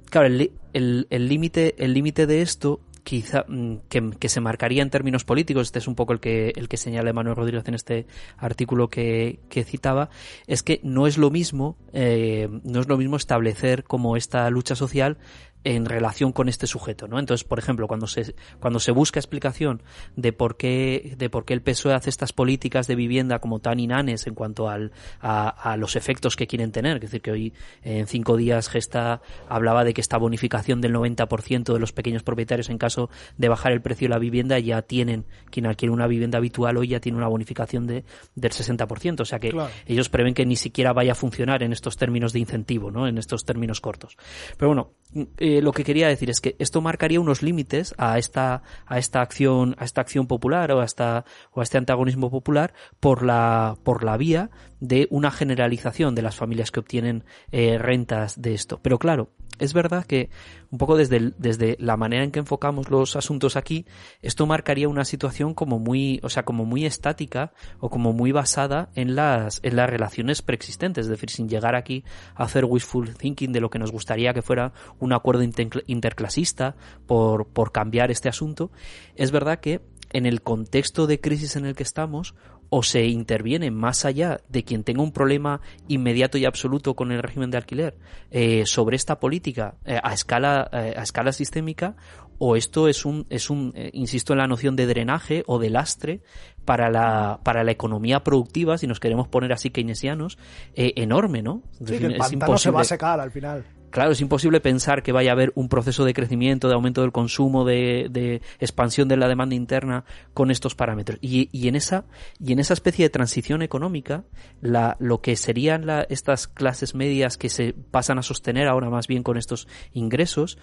[0.09, 5.67] Claro, el límite el, límite de esto quizá mm, que, se marcaría en términos políticos,
[5.67, 8.05] este es un poco el que, el que señala Manuel Rodríguez en este
[8.37, 10.09] artículo que, que citaba,
[10.47, 14.75] es que no es lo mismo, eh, no es lo mismo establecer como esta lucha
[14.75, 15.17] social
[15.63, 17.19] en relación con este sujeto, ¿no?
[17.19, 19.83] Entonces, por ejemplo, cuando se cuando se busca explicación
[20.15, 23.79] de por qué de por qué el PSOE hace estas políticas de vivienda como tan
[23.79, 27.53] inanes en cuanto al, a, a los efectos que quieren tener, es decir, que hoy
[27.83, 32.69] en cinco días Gesta hablaba de que esta bonificación del 90% de los pequeños propietarios
[32.69, 36.37] en caso de bajar el precio de la vivienda ya tienen quien adquiere una vivienda
[36.37, 38.03] habitual hoy ya tiene una bonificación de
[38.35, 39.53] del 60%, o sea que
[39.85, 43.07] ellos prevén que ni siquiera vaya a funcionar en estos términos de incentivo, ¿no?
[43.07, 44.17] En estos términos cortos.
[44.57, 44.91] Pero bueno,
[45.37, 49.21] eh, lo que quería decir es que esto marcaría unos límites a esta, a esta
[49.21, 53.75] acción, a esta acción popular o a esta, o a este antagonismo popular por la,
[53.83, 58.79] por la vía de una generalización de las familias que obtienen eh, rentas de esto.
[58.81, 59.29] Pero claro,
[59.61, 60.29] es verdad que
[60.71, 63.85] un poco desde, desde la manera en que enfocamos los asuntos aquí,
[64.21, 68.89] esto marcaría una situación como muy, o sea, como muy estática o como muy basada
[68.95, 73.51] en las, en las relaciones preexistentes, es decir, sin llegar aquí a hacer wishful thinking
[73.51, 76.75] de lo que nos gustaría que fuera un acuerdo interclasista
[77.05, 78.71] por, por cambiar este asunto.
[79.15, 79.81] Es verdad que
[80.13, 82.35] en el contexto de crisis en el que estamos,
[82.73, 87.21] o se interviene más allá de quien tenga un problema inmediato y absoluto con el
[87.21, 87.97] régimen de alquiler
[88.31, 91.97] eh, sobre esta política eh, a escala eh, a escala sistémica
[92.37, 96.21] o esto es un es un insisto en la noción de drenaje o de lastre
[96.63, 100.37] para la para la economía productiva si nos queremos poner así keynesianos
[100.73, 104.61] enorme no sí, que el pantano se va a secar al final Claro, es imposible
[104.61, 109.09] pensar que vaya a haber un proceso de crecimiento, de aumento del consumo, de, expansión
[109.09, 111.19] de la demanda interna con estos parámetros.
[111.21, 112.05] Y, en esa
[112.39, 114.23] y en esa especie de transición económica,
[114.61, 119.07] la, lo que serían la, estas clases medias que se pasan a sostener ahora más
[119.07, 120.57] bien con estos ingresos,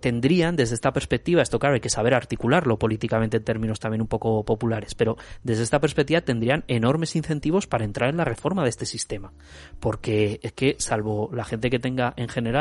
[0.00, 4.08] tendrían desde esta perspectiva, esto claro hay que saber articularlo políticamente en términos también un
[4.08, 8.70] poco populares, pero desde esta perspectiva tendrían enormes incentivos para entrar en la reforma de
[8.70, 9.32] este sistema,
[9.80, 12.53] porque es que salvo la gente que tenga en general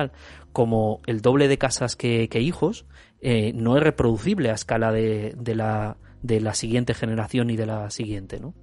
[0.52, 2.86] como el doble de casas que, hijos,
[3.22, 7.90] eh, no es reproducible a escala de, la, de la siguiente generación y de la
[7.90, 8.54] siguiente, ¿no?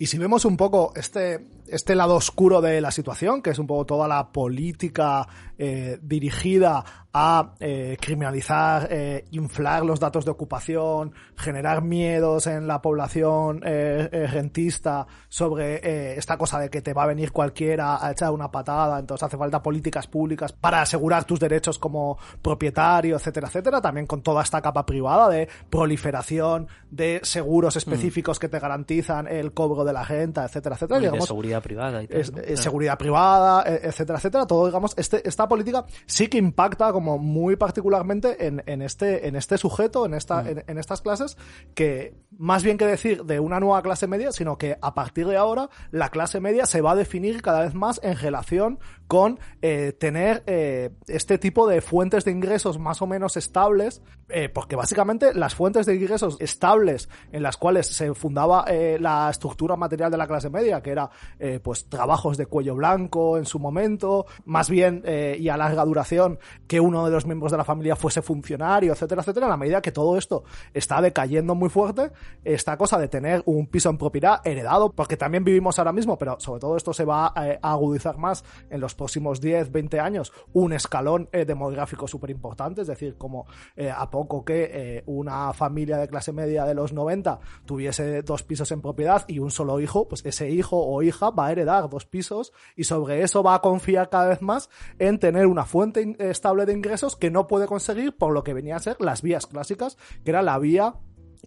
[0.00, 3.66] Y si vemos un poco este, este lado oscuro de la situación, que es un
[3.66, 6.82] poco toda la política eh, dirigida
[7.12, 15.06] a eh, criminalizar, eh, inflar los datos de ocupación, generar miedos en la población rentista
[15.28, 19.24] sobre esta cosa de que te va a venir cualquiera a echar una patada, entonces
[19.24, 24.42] hace falta políticas públicas para asegurar tus derechos como propietario, etcétera, etcétera, también con toda
[24.42, 28.40] esta capa privada de proliferación de seguros específicos mm.
[28.40, 31.00] que te garantizan el cobro de la renta, etcétera, etcétera.
[31.00, 32.56] digamos, de seguridad privada y tal, es, ¿no?
[32.56, 34.46] Seguridad privada, e, etcétera, etcétera.
[34.46, 39.36] Todo, digamos, este, esta política sí que impacta como muy particularmente en, en este, en
[39.36, 40.48] este sujeto, en, esta, mm.
[40.48, 41.36] en, en, estas clases,
[41.74, 45.36] que más bien que decir de una nueva clase media, sino que a partir de
[45.36, 48.78] ahora la clase media se va a definir cada vez más en relación
[49.10, 54.48] con eh, tener eh, este tipo de fuentes de ingresos más o menos estables, eh,
[54.48, 58.64] porque básicamente las fuentes de ingresos estables en las cuales se fundaba
[59.00, 63.36] la estructura material de la clase media, que era eh, pues trabajos de cuello blanco
[63.36, 66.38] en su momento, más bien eh, y a larga duración
[66.68, 69.82] que uno de los miembros de la familia fuese funcionario, etcétera, etcétera, a la medida
[69.82, 72.12] que todo esto está decayendo muy fuerte,
[72.44, 76.38] esta cosa de tener un piso en propiedad heredado, porque también vivimos ahora mismo, pero
[76.38, 80.32] sobre todo esto se va a, a agudizar más en los próximos 10, 20 años,
[80.52, 85.52] un escalón eh, demográfico súper importante, es decir, como eh, a poco que eh, una
[85.52, 89.69] familia de clase media de los 90 tuviese dos pisos en propiedad y un solo
[89.78, 93.54] hijo, pues ese hijo o hija va a heredar dos pisos y sobre eso va
[93.54, 97.66] a confiar cada vez más en tener una fuente estable de ingresos que no puede
[97.66, 100.94] conseguir por lo que venía a ser las vías clásicas, que era la vía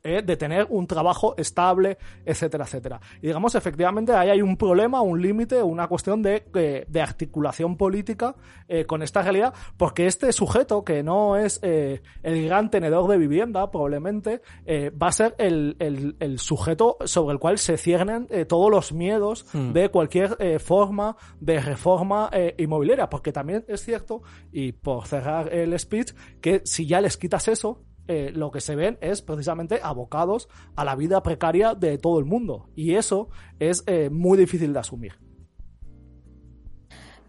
[0.04, 3.02] eh, de tener un trabajo estable, etcétera, etcétera.
[3.22, 7.78] Y digamos, efectivamente, ahí hay un problema, un límite, una cuestión de, de, de, articulación
[7.78, 8.36] política
[8.68, 13.18] eh, con esta realidad, porque este sujeto, que no es eh, el gran tenedor de
[13.18, 18.28] vivienda, probablemente, eh, va a ser el, el, el, sujeto sobre el cual se ciernen
[18.30, 19.72] eh, todos los miedos hmm.
[19.72, 25.78] de cualquier eh, forma de reforma inmobiliaria, porque también es cierto, y por cerrar el
[25.78, 30.50] speech, que si ya les quitas eso, eh, lo que se ven es precisamente abocados
[30.76, 32.70] a la vida precaria de todo el mundo.
[32.76, 35.14] Y eso es eh, muy difícil de asumir.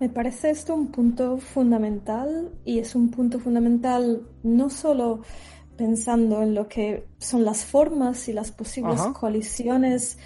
[0.01, 5.21] Me parece esto un punto fundamental y es un punto fundamental no solo
[5.77, 9.13] pensando en lo que son las formas y las posibles Ajá.
[9.13, 10.19] coaliciones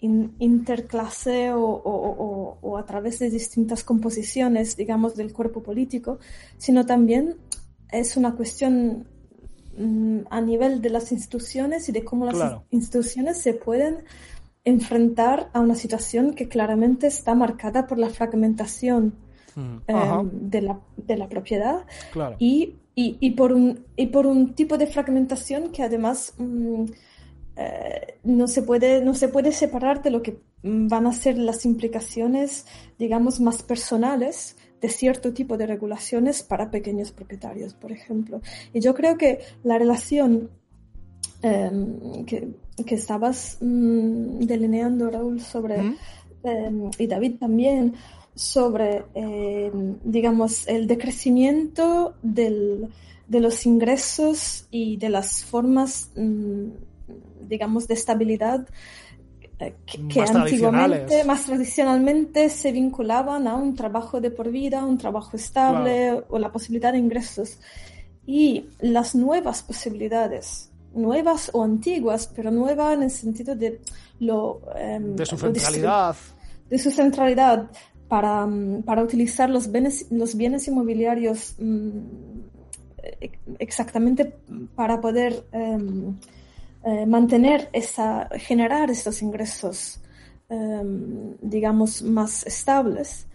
[0.00, 6.18] in, interclase o, o, o, o, a través de distintas composiciones, digamos, del cuerpo político,
[6.56, 7.36] sino también
[7.90, 9.06] es una cuestión
[10.30, 12.64] a nivel de las instituciones y de cómo las claro.
[12.70, 14.04] instituciones se pueden
[14.64, 19.14] enfrentar a una situación que claramente está marcada por la fragmentación
[19.56, 19.76] mm.
[19.88, 19.94] eh,
[20.32, 22.36] de, la, de, la, propiedad claro.
[22.38, 26.84] y, y, y, por un, y por un tipo de fragmentación que además mm,
[27.56, 31.64] eh, no, se puede, no se puede separar de lo que van a ser las
[31.64, 32.66] implicaciones,
[32.98, 38.42] digamos, más personales de cierto tipo de regulaciones para pequeños propietarios, por ejemplo.
[38.74, 40.50] Y yo creo que la relación
[41.40, 41.70] eh,
[42.26, 42.48] que,
[42.84, 45.96] que, estabas mmm, delineando, Raúl, sobre, ¿Mm?
[46.44, 47.94] eh, y David también,
[48.34, 49.70] sobre, eh,
[50.02, 52.88] digamos, el decrecimiento del,
[53.28, 56.70] de los ingresos y de las formas, mmm,
[57.48, 58.66] digamos, de estabilidad
[59.86, 65.36] que, que antiguamente, más tradicionalmente se vinculaban a un trabajo de por vida, un trabajo
[65.36, 66.26] estable claro.
[66.30, 67.58] o la posibilidad de ingresos.
[68.26, 73.80] Y las nuevas posibilidades, nuevas o antiguas, pero nuevas en el sentido de
[74.20, 74.60] lo...
[74.76, 76.16] Eh, de su centralidad.
[76.70, 77.70] De su centralidad
[78.08, 78.48] para,
[78.84, 81.90] para utilizar los bienes, los bienes inmobiliarios mmm,
[83.58, 84.36] exactamente
[84.74, 85.44] para poder...
[85.52, 85.78] Eh,
[86.84, 90.00] eh, mantener esa, generar estos ingresos,
[90.48, 90.82] eh,
[91.40, 93.26] digamos, más estables.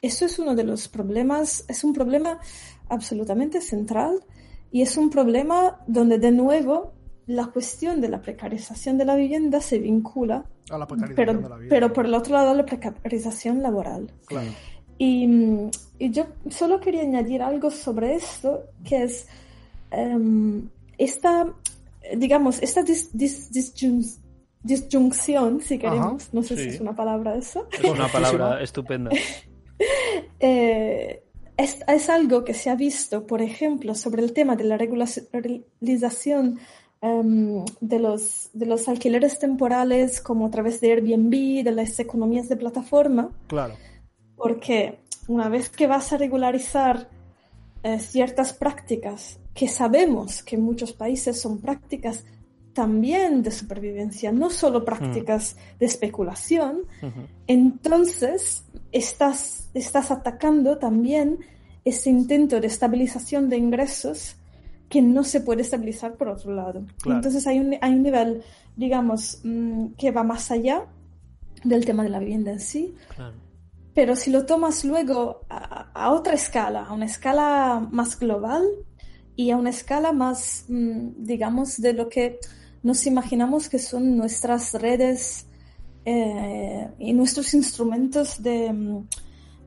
[0.00, 2.38] Eso es uno de los problemas, es un problema
[2.88, 4.20] absolutamente central
[4.70, 6.92] y es un problema donde de nuevo
[7.26, 11.58] la cuestión de la precarización de la vivienda se vincula, a la pero, de la
[11.68, 14.12] pero por el otro lado la precarización laboral.
[14.26, 14.50] Claro.
[14.98, 15.28] Y,
[15.98, 19.26] y, yo solo quería añadir algo sobre esto, que es
[19.90, 21.52] um, esta
[22.16, 24.04] digamos, esta dis, dis, disjun,
[24.62, 26.62] disjunción, si queremos, Ajá, no sé sí.
[26.64, 27.68] si es una palabra eso.
[27.70, 29.10] Es una palabra estupenda.
[30.40, 31.22] eh,
[31.56, 36.58] es, es, algo que se ha visto, por ejemplo, sobre el tema de la regularización
[37.00, 42.48] um, de, los, de los alquileres temporales, como a través de Airbnb, de las economías
[42.48, 43.30] de plataforma.
[43.46, 43.74] Claro.
[44.34, 47.08] Porque una vez que vas a regularizar
[47.82, 52.24] eh, ciertas prácticas que sabemos que en muchos países son prácticas
[52.72, 56.82] también de supervivencia, no solo prácticas de especulación,
[57.46, 61.38] entonces estás, estás atacando también
[61.84, 64.36] ese intento de estabilización de ingresos
[64.88, 66.84] que no se puede estabilizar por otro lado.
[67.06, 68.42] Entonces hay un, hay un nivel,
[68.76, 70.86] digamos, mm, que va más allá
[71.62, 72.94] del tema de la vivienda en sí.
[73.94, 78.64] Pero si lo tomas luego a, otra escala, a una escala más global
[79.36, 82.38] y a una escala más, mm, digamos, de lo que
[82.82, 85.46] nos imaginamos que son nuestras redes
[86.04, 89.08] eh, y nuestros instrumentos de, mm,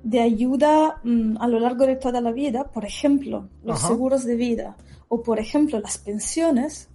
[0.04, 1.02] de ayuda
[1.40, 4.78] a lo largo de toda la vida, por ejemplo, los seguros de vida
[5.10, 6.90] o, por ejemplo, las pensiones,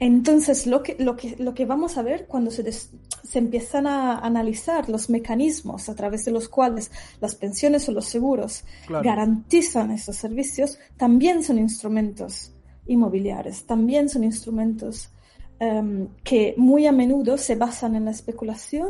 [0.00, 4.18] entonces, lo que, lo que, lo que vamos a ver cuando se, se, empiezan a
[4.18, 6.90] analizar los mecanismos a través de los cuales
[7.20, 12.54] las pensiones o los seguros garantizan esos servicios, también son instrumentos
[12.86, 15.10] inmobiliarios, también son instrumentos
[15.58, 18.88] em, que muy a menudo se basan en la especulación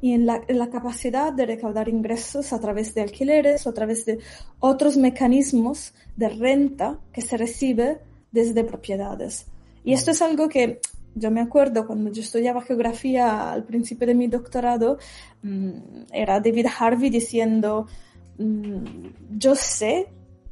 [0.00, 3.74] y en la, en la, capacidad de recaudar ingresos a través de alquileres o a
[3.74, 4.20] través de
[4.58, 7.98] otros mecanismos de renta que se recibe
[8.32, 9.48] desde propiedades.
[9.86, 10.80] Y esto es algo que
[11.14, 14.98] yo me acuerdo cuando yo estudiaba geografía al principio de mi doctorado,
[15.42, 15.70] mm,
[16.12, 17.86] era David Harvey diciendo,
[18.36, 18.84] mm,
[19.38, 20.08] yo sé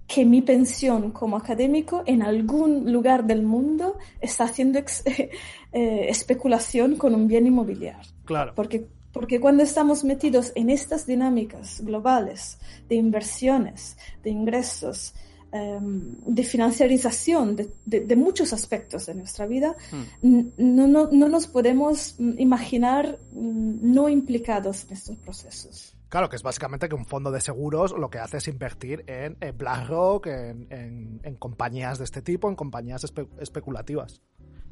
[0.07, 4.78] que mi pensión como académico en algún lugar del mundo está haciendo
[5.72, 8.12] eh, especulación con un bien inmobiliario.
[8.24, 8.53] Claro.
[8.55, 12.59] Porque, porque cuando estamos metidos en estas dinámicas globales
[12.89, 15.12] de inversiones, de ingresos,
[15.55, 20.48] de financiarización de, muchos aspectos de nuestra vida, hmm.
[20.57, 25.94] no, no, no, nos podemos imaginar mm, no implicados en estos procesos.
[26.09, 29.36] Claro, que es básicamente que un fondo de seguros lo que hace es invertir en,
[29.57, 33.05] BlackRock, en, en, compañías de este tipo, en compañías
[33.40, 34.22] especulativas.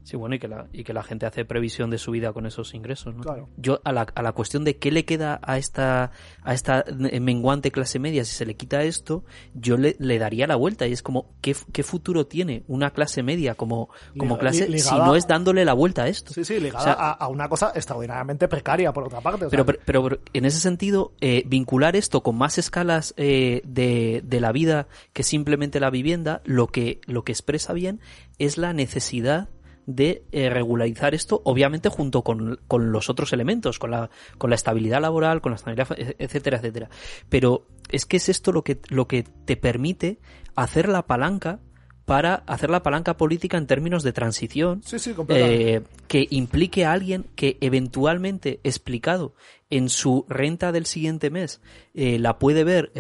[0.05, 2.47] Sí, bueno, y que, la, y que la gente hace previsión de su vida con
[2.47, 3.23] esos ingresos, ¿no?
[3.23, 3.49] Claro.
[3.57, 6.11] Yo, a la, a la cuestión de qué le queda a esta,
[6.43, 9.25] a esta menguante clase media si se le quita esto,
[9.55, 13.23] yo le, le daría la vuelta y es como, ¿qué, qué futuro tiene una clase
[13.23, 16.33] media como, como clase si no es dándole la vuelta a esto?
[16.33, 19.47] Sí, sí, ligada a, una cosa extraordinariamente precaria, por otra parte.
[19.51, 24.53] pero, pero, en ese sentido, eh, vincular esto con más escalas eh, de, de la
[24.53, 28.01] vida que simplemente la vivienda, lo que, lo que expresa bien
[28.39, 29.49] es la necesidad
[29.87, 34.57] de eh, regularizar esto, obviamente junto con, con, los otros elementos, con la, con la
[34.57, 36.89] estabilidad laboral, con la estabilidad, etcétera, etcétera.
[37.29, 40.19] Pero es que es esto lo que, lo que te permite
[40.55, 41.61] hacer la palanca
[42.05, 44.83] para hacer la palanca política en términos de transición
[45.29, 49.35] eh, que implique a alguien que eventualmente explicado
[49.71, 51.61] en su renta del siguiente mes
[51.95, 52.91] eh, la puede ver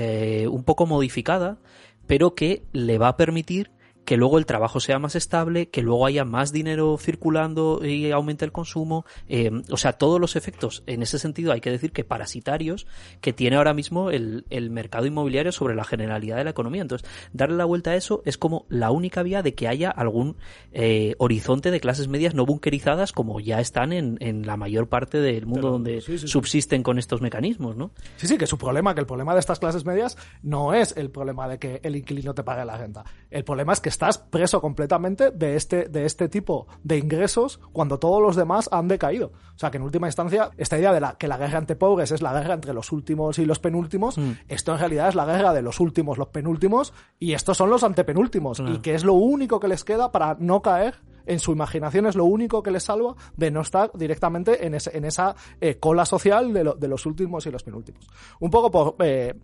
[0.48, 1.58] un poco modificada
[2.06, 3.72] pero que le va a permitir
[4.04, 8.44] que luego el trabajo sea más estable, que luego haya más dinero circulando y aumente
[8.44, 9.04] el consumo.
[9.28, 12.86] Eh, o sea, todos los efectos, en ese sentido hay que decir que parasitarios
[13.20, 16.82] que tiene ahora mismo el, el mercado inmobiliario sobre la generalidad de la economía.
[16.82, 20.36] Entonces, darle la vuelta a eso es como la única vía de que haya algún
[20.72, 25.18] eh, horizonte de clases medias no bunkerizadas como ya están en, en la mayor parte
[25.18, 27.92] del mundo donde subsisten con estos mecanismos, ¿no?
[28.16, 31.10] Sí, sí, que su problema, que el problema de estas clases medias no es el
[31.10, 33.04] problema de que el inquilino te pague la renta.
[33.30, 37.98] El problema es que estás preso completamente de este, de este tipo de ingresos cuando
[37.98, 39.32] todos los demás han decaído.
[39.54, 42.10] O sea que en última instancia, esta idea de la, que la guerra entre pobres
[42.10, 44.32] es la guerra entre los últimos y los penúltimos, mm.
[44.48, 47.84] esto en realidad es la guerra de los últimos, los penúltimos, y estos son los
[47.84, 52.06] antepenúltimos, y que es lo único que les queda para no caer en su imaginación
[52.06, 56.04] es lo único que les salva de no estar directamente en, en esa eh, cola
[56.04, 58.08] social de, de, los últimos y los penúltimos.
[58.40, 59.34] Un poco por eh,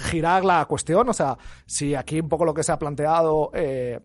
[0.00, 1.36] girar la cuestión, o sea,
[1.66, 4.00] si aquí un poco lo que se ha planteado eh,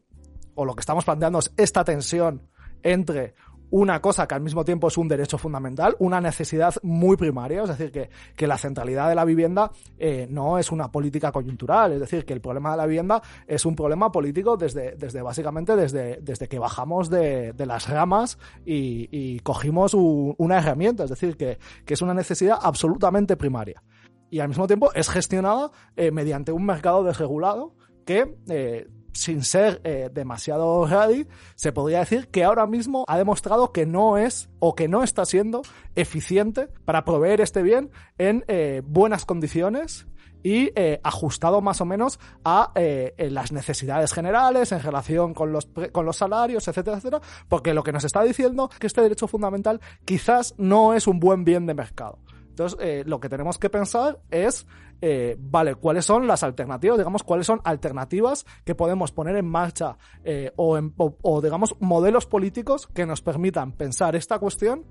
[0.56, 2.50] o lo que estamos planteando es esta tensión
[2.84, 3.36] entre
[3.72, 7.70] una cosa que al mismo tiempo es un derecho fundamental, una necesidad muy primaria, es
[7.70, 12.00] decir, que, que la centralidad de la vivienda eh, no es una política coyuntural, es
[12.00, 16.20] decir, que el problema de la vivienda es un problema político desde, desde básicamente desde,
[16.22, 21.58] desde que bajamos de, de las ramas y, y cogimos una herramienta, es decir, que,
[21.86, 23.84] que es una necesidad absolutamente primaria.
[24.30, 29.82] Y al mismo tiempo es gestionada eh, mediante un mercado desregulado que eh, sin ser
[29.84, 34.76] eh, demasiado ready, se podría decir que ahora mismo ha demostrado que no es o
[34.76, 35.62] que no está siendo
[35.96, 38.44] eficiente para proveer este bien en
[38.86, 40.06] buenas condiciones
[40.44, 40.72] y
[41.02, 46.68] ajustado más o menos a las necesidades generales en relación con los, con los salarios,
[46.68, 50.94] etcétera, etcétera, porque lo que nos está diciendo es que este derecho fundamental quizás no
[50.94, 52.20] es un buen bien de mercado
[52.56, 54.66] Entonces, eh, lo que tenemos que pensar es,
[55.02, 59.98] eh, vale, cuáles son las alternativas, digamos, cuáles son alternativas que podemos poner en marcha
[60.24, 60.80] eh, o,
[61.22, 64.86] o, digamos, modelos políticos que nos permitan pensar esta cuestión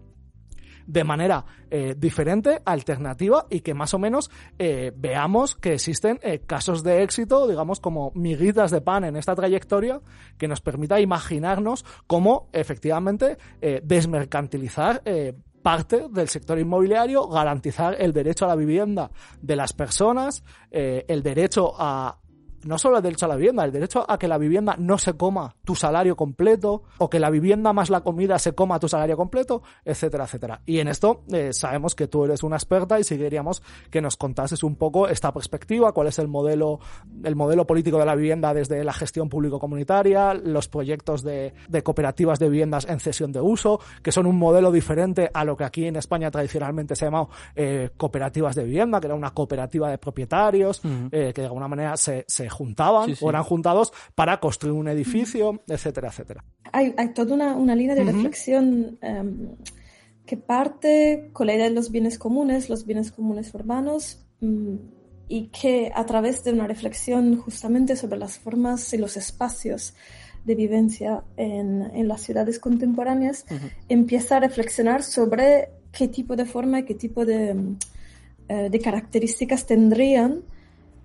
[0.87, 6.41] de manera eh, diferente, alternativa y que más o menos eh, veamos que existen eh,
[6.41, 10.01] casos de éxito, digamos como miguitas de pan en esta trayectoria
[10.39, 13.39] que nos permita imaginarnos cómo efectivamente
[13.83, 15.03] desmercantilizar
[15.65, 19.11] parte del sector inmobiliario, garantizar el derecho a la vivienda
[19.41, 22.19] de las personas, el derecho a
[22.65, 25.15] no solo el derecho a la vivienda, el derecho a que la vivienda no se
[25.15, 29.17] coma tu salario completo, o que la vivienda más la comida se coma tu salario
[29.17, 30.61] completo, etcétera, etcétera.
[30.67, 34.17] Y en esto eh, sabemos que tú eres una experta y si queríamos que nos
[34.17, 36.81] contases un poco esta perspectiva, cuál es el modelo,
[37.23, 42.39] el modelo político de la vivienda desde la gestión público-comunitaria, los proyectos de, de cooperativas
[42.39, 45.87] de viviendas en cesión de uso, que son un modelo diferente a lo que aquí
[45.87, 49.99] en España tradicionalmente se ha llamado eh, cooperativas de vivienda, que era una cooperativa de
[49.99, 54.89] propietarios, eh, que de alguna manera se, se juntaban o eran juntados para construir un
[54.89, 56.45] edificio, etcétera, etcétera.
[56.73, 59.57] Hay, hay toda una, una, línea de reflexión em,
[60.25, 64.77] que parte con la idea de los bienes comunes, los bienes comunes urbanos, mm,
[65.29, 69.95] y que a través de una reflexión justamente sobre las formas y los espacios
[70.45, 73.47] de vivencia en, en las ciudades contemporáneas,
[73.89, 77.57] empieza a reflexionar sobre qué tipo de forma y qué tipo de,
[78.49, 80.43] eh, de características tendrían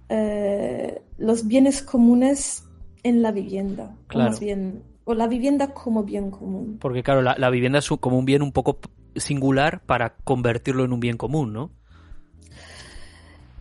[0.09, 2.63] eh, los bienes comunes
[3.03, 3.95] en la vivienda.
[4.07, 4.27] Claro.
[4.27, 6.77] O, más bien, o la vivienda como bien común.
[6.79, 8.79] Porque claro, la, la, vivienda es como un bien un poco
[9.15, 11.71] singular para convertirlo en un bien común, ¿no?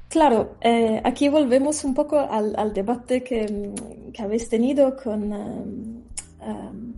[0.09, 3.72] Claro, eh, aquí volvemos un poco al, al debate que,
[4.12, 6.02] que, habéis tenido con, um,
[6.40, 6.94] um,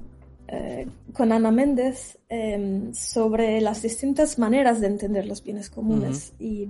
[0.47, 6.35] eh, con Ana Méndez eh, sobre las distintas maneras de entender los bienes comunes.
[6.39, 6.47] Uh -huh.
[6.47, 6.69] Y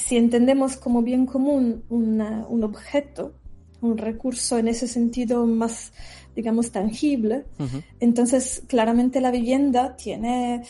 [0.00, 3.34] si entendemos como bien común una, un objeto,
[3.80, 5.92] un recurso en ese sentido más,
[6.34, 7.82] digamos, tangible, uh -huh.
[8.00, 10.62] entonces claramente la vivienda tiene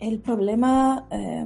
[0.00, 1.44] el problema eh,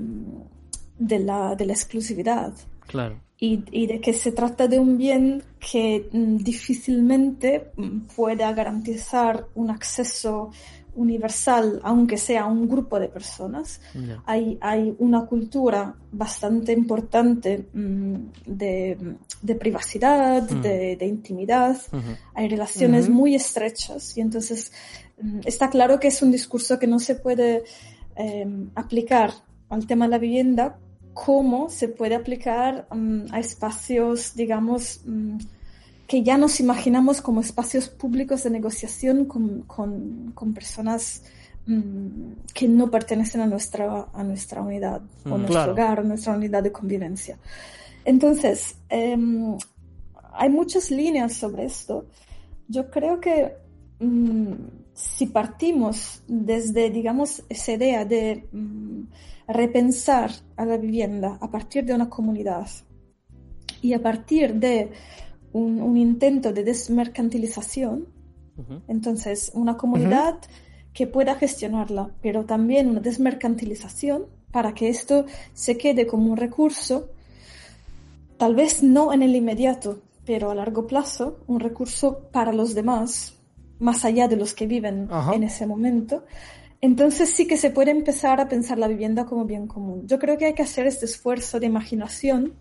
[0.98, 2.52] de, la, de la exclusividad.
[2.86, 3.20] Claro.
[3.40, 9.46] Y, y, de que se trata de un bien que mm, difícilmente mm, pueda garantizar
[9.54, 10.50] un acceso
[10.94, 13.80] universal, aunque sea un grupo de personas.
[13.94, 14.22] Yeah.
[14.26, 18.14] Hay, hay, una cultura bastante importante mmm,
[18.46, 20.60] de, de, privacidad, mm.
[20.62, 22.16] de, de, intimidad, uh -huh.
[22.34, 23.14] hay relaciones uh -huh.
[23.14, 24.72] muy estrechas y entonces
[25.20, 27.64] mmm, está claro que es un discurso que no se puede
[28.16, 29.30] eh, aplicar
[29.68, 30.78] al tema de la vivienda
[31.14, 35.00] como se puede aplicar um, a espacios, digamos,
[36.08, 41.22] que ya nos imaginamos como espacios públicos de negociación con, con, con personas
[41.66, 45.72] um, que no pertenecen a nuestra, a nuestra unidad, o nuestro claro.
[45.72, 47.38] hogar, a nuestra unidad de convivencia.
[48.06, 52.06] Entonces, hay muchas líneas sobre esto.
[52.68, 53.52] Yo creo que
[54.94, 58.46] si partimos desde, digamos, esa idea de
[59.46, 62.66] repensar a la vivienda a partir de una comunidad
[63.82, 64.90] y a partir de
[65.52, 68.06] un, un intento de desmercantilización,
[68.56, 68.80] uh -huh.
[68.88, 70.92] entonces una comunidad uh -huh.
[70.92, 77.10] que pueda gestionarla, pero también una desmercantilización para que esto se quede como un recurso,
[78.36, 83.34] tal vez no en el inmediato, pero a largo plazo, un recurso para los demás,
[83.78, 86.24] más allá de los que viven en ese momento,
[86.80, 90.06] entonces sí que se puede empezar a pensar la vivienda como bien común.
[90.06, 92.54] Yo creo que hay que hacer este esfuerzo de imaginación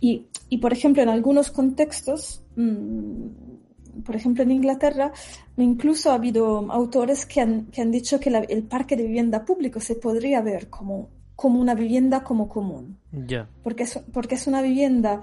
[0.00, 5.12] y, y por ejemplo, en algunos contextos, mmm, por ejemplo, en Inglaterra,
[5.56, 9.44] incluso ha habido autores que han, que han dicho que la, el parque de vivienda
[9.44, 12.98] público se podría ver como, como una vivienda como común.
[13.26, 13.48] Yeah.
[13.62, 15.22] Porque, es, porque es una vivienda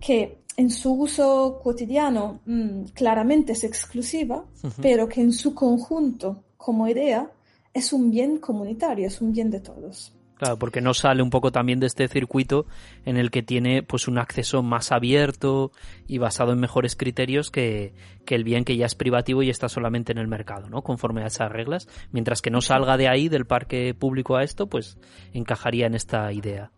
[0.00, 4.72] que en su uso cotidiano mmm, claramente es exclusiva, uh -huh.
[4.80, 7.30] pero que en su conjunto, como idea,
[7.72, 10.12] es un bien comunitario, es un bien de todos.
[10.44, 12.66] Claro, porque no sale un poco también de este circuito
[13.06, 15.72] en el que tiene pues un acceso más abierto
[16.06, 17.94] y basado en mejores criterios que,
[18.26, 20.82] que, el bien que ya es privativo y está solamente en el mercado, ¿no?
[20.82, 21.88] Conforme a esas reglas.
[22.12, 24.98] Mientras que no salga de ahí, del parque público a esto, pues
[25.32, 26.70] encajaría en esta idea.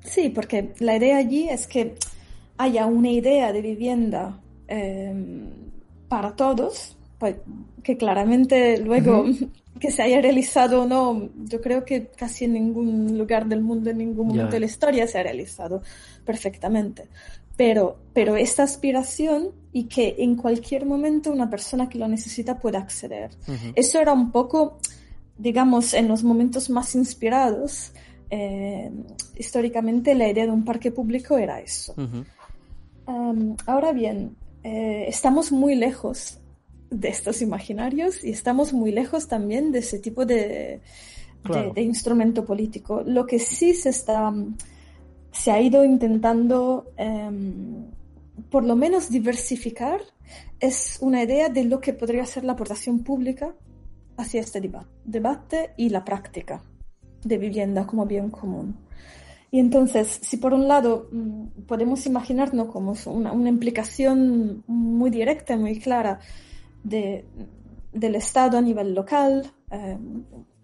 [0.00, 1.94] Sí, porque la idea allí es que
[2.58, 5.14] haya una idea de vivienda eh,
[6.10, 7.36] para todos, pues,
[7.82, 9.50] que claramente luego uh -huh.
[9.80, 13.90] que se haya realizado o no, yo creo que casi en ningún lugar del mundo,
[13.90, 14.52] en ningún momento yeah.
[14.52, 15.82] de la historia se ha realizado
[16.24, 17.08] perfectamente.
[17.56, 22.78] Pero, pero esta aspiración y que en cualquier momento una persona que lo necesita pueda
[22.78, 23.30] acceder.
[23.48, 23.72] Uh -huh.
[23.74, 24.78] Eso era un poco,
[25.38, 27.92] digamos, en los momentos más inspirados,
[28.28, 28.90] eh,
[29.36, 31.94] históricamente la idea de un parque público era eso.
[33.66, 36.40] ahora bien, eh, estamos muy lejos
[36.90, 40.80] de estos imaginarios y estamos muy lejos también de ese tipo de,
[41.74, 43.02] de, instrumento político.
[43.04, 44.32] Lo que sí se está,
[45.32, 47.86] se ha ido intentando, em,
[48.50, 50.00] por lo menos diversificar,
[50.60, 53.54] es una idea de lo que podría ser la aportación pública
[54.16, 54.60] hacia este
[55.04, 56.62] debate y la práctica
[57.22, 58.76] de vivienda como bien común.
[59.50, 65.56] Y entonces, si por un lado mm, podemos imaginarnos como una, una implicación muy directa,
[65.56, 66.20] muy clara
[66.88, 67.24] de,
[67.92, 69.98] del Estado a nivel local, eh,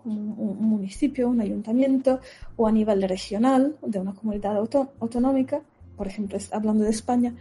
[0.04, 2.20] un, municipio, un ayuntamiento,
[2.56, 4.56] o a nivel regional, de una comunidad
[5.00, 5.62] autonómica,
[5.96, 7.34] por ejemplo, hablando de España,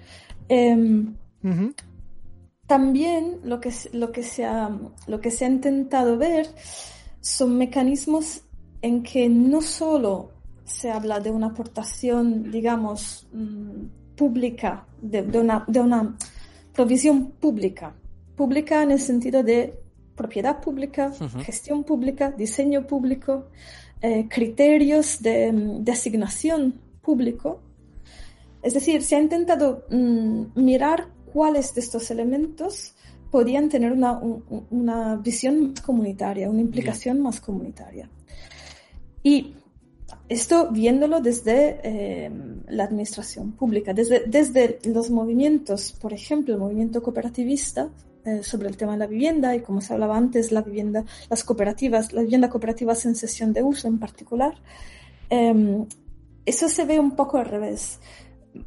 [0.48, 1.16] em,
[2.68, 4.70] también lo que, lo, que se ha,
[5.08, 6.48] lo que se ha intentado ver
[7.20, 8.44] son mecanismos
[8.82, 10.32] en que no solo
[10.64, 16.16] se habla de una aportación, digamos, mm, pública, de, una, de una
[16.74, 17.94] provisión pública,
[18.42, 19.60] pública en el sentido de
[20.16, 21.04] propiedad pública,
[21.46, 23.32] gestión pública, diseño público,
[24.02, 26.60] eh, criterios de, mm, de, asignación
[27.08, 27.62] público.
[28.64, 31.00] Es decir, se ha intentado mm, mirar
[31.32, 32.96] cuáles de estos elementos
[33.30, 34.20] podían tener una,
[34.82, 38.10] una visión más comunitaria, una implicación más comunitaria.
[39.22, 39.54] Y
[40.30, 42.32] esto viéndolo desde eh,
[42.70, 47.92] la administración pública, desde, desde los movimientos, por ejemplo, el movimiento cooperativista
[48.26, 51.44] eh, sobre el tema de la vivienda y como se hablaba antes, la vivienda, las
[51.44, 54.56] cooperativas, la vivienda cooperativa en sesión de uso en particular,
[55.30, 55.86] em,
[56.46, 58.00] eso se ve un poco al revés.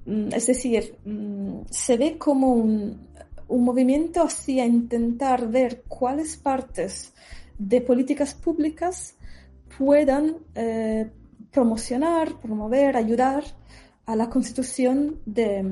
[0.06, 3.08] Mm, es decir, mm, se ve como un,
[3.48, 7.12] un movimiento hacia intentar ver cuáles partes
[7.58, 9.16] de políticas públicas
[9.78, 11.10] puedan eh,
[11.50, 13.44] promocionar, promover, ayudar
[14.06, 15.64] a la constitución de,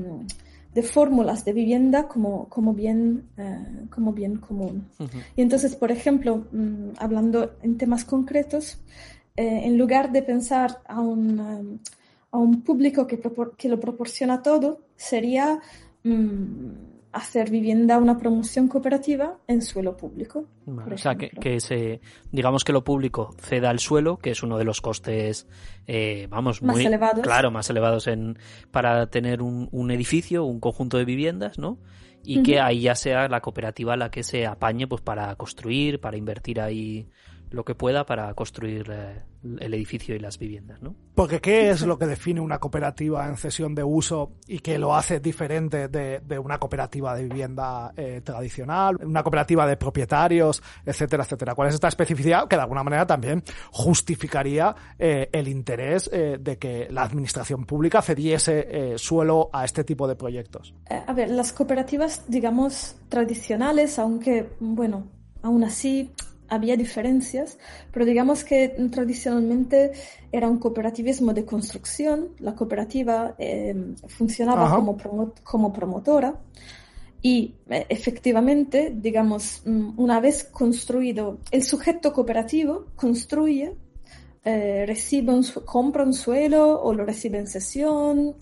[0.73, 4.87] de fórmulas de vivienda como, como, bien, eh, como bien común.
[5.35, 8.79] Y entonces, por ejemplo, mm, hablando en temas concretos,
[9.35, 11.79] eh, en lugar de pensar a un,
[12.31, 13.19] a un público que,
[13.57, 15.59] que, lo proporciona todo, sería
[16.03, 20.47] mm, hacer vivienda una promoción cooperativa en suelo público.
[20.65, 22.01] o sea, que, que, se,
[22.31, 25.47] digamos que lo público ceda el suelo, que es uno de los costes,
[25.85, 27.21] eh, vamos, más muy elevados.
[27.21, 28.39] claro, más elevados en,
[28.71, 31.77] para tener un, un edificio, un conjunto de viviendas, ¿no?
[32.25, 36.15] Y que ahí ya sea la cooperativa la que se apañe, pues, para construir, para
[36.15, 37.09] invertir ahí
[37.53, 39.21] lo que pueda para construir eh,
[39.59, 40.95] el edificio y las viviendas, ¿no?
[41.13, 44.95] Porque ¿qué es lo que define una cooperativa en cesión de uso y que lo
[44.95, 51.53] hace diferente de, una cooperativa de vivienda eh, tradicional, una cooperativa de propietarios, etcétera, etcétera?
[51.53, 56.87] ¿Cuál es esta especificidad que de alguna manera también justificaría eh, el interés de que
[56.89, 60.73] la administración pública cediese suelo a este tipo de proyectos?
[60.89, 65.07] A ver, las cooperativas, digamos, tradicionales, aunque, bueno,
[65.43, 66.11] aún así
[66.53, 67.57] había diferencias,
[67.91, 69.91] pero digamos que tradicionalmente
[70.31, 73.75] era un cooperativismo de construcción, la cooperativa eh,
[74.07, 74.97] funcionaba como,
[75.43, 76.35] como promotora
[77.21, 83.75] y eh, efectivamente, digamos, mm, una vez construido, el sujeto cooperativo construye,
[84.45, 88.35] eh, recibe un, compra un suelo o lo recibe en sesión.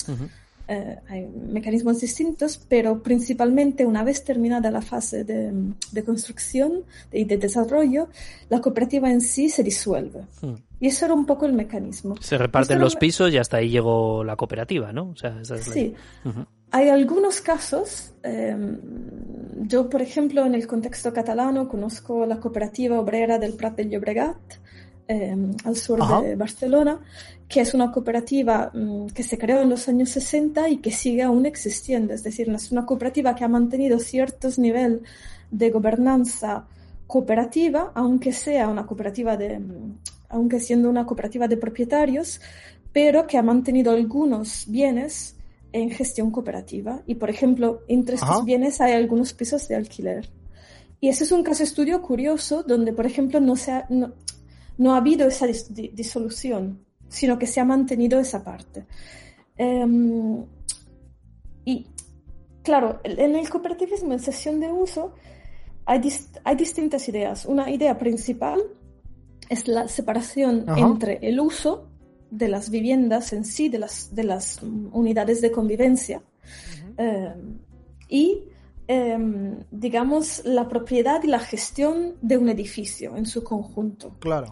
[0.72, 7.36] Eh, hay mecanismos distintos, pero principalmente una vez terminada la fase de, construcción y de,
[7.36, 8.08] desarrollo,
[8.48, 10.22] la cooperativa en sí se disuelve.
[10.42, 10.54] Hmm.
[10.80, 12.16] Y eso era un poco el mecanismo.
[12.22, 15.14] Se reparten los pisos y hasta ahí llegó la cooperativa, ¿no?
[15.62, 15.94] sí.
[16.72, 18.80] Hay algunos casos, em,
[19.68, 24.38] yo por ejemplo en el contexto catalano conozco la cooperativa obrera del Prat del Llobregat,
[25.08, 27.00] em, al sur de Barcelona,
[27.48, 31.24] que es una cooperativa mm, que se creó en los años 60 y que sigue
[31.24, 32.14] aún existiendo.
[32.14, 35.02] Es decir, es una cooperativa que ha mantenido ciertos niveles
[35.50, 36.66] de gobernanza
[37.08, 39.98] cooperativa, aunque sea una cooperativa de, mm,
[40.30, 42.40] aunque siendo una cooperativa de propietarios,
[42.94, 45.36] pero que ha mantenido algunos bienes
[45.74, 47.02] en gestión cooperativa.
[47.06, 50.30] Y, por ejemplo, entre estos bienes hay algunos pisos de alquiler.
[51.00, 54.14] Y ese es un caso estudio curioso donde, por ejemplo, no, se ha, no,
[54.94, 58.86] ha habido esa disolución sino que se ha mantenido esa parte.
[59.58, 60.46] Em,
[61.66, 61.86] y
[62.64, 65.14] claro, en el cooperativismo en sesión de uso
[65.86, 66.02] hay,
[66.44, 67.46] hay distintas ideas.
[67.46, 68.62] Una idea principal
[69.50, 71.90] es la separación entre el uso
[72.30, 76.24] de las viviendas en sí, de las, de las unidades de convivencia,
[76.96, 77.60] em,
[78.08, 78.46] y,
[78.94, 84.18] em, digamos, la propiedad y la gestión de un edificio en su conjunto.
[84.20, 84.48] Claro.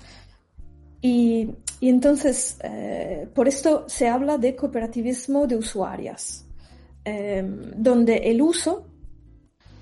[1.01, 6.45] Y, entonces, eh, por esto se habla de cooperativismo de usuarias,
[7.03, 8.85] em, donde el uso,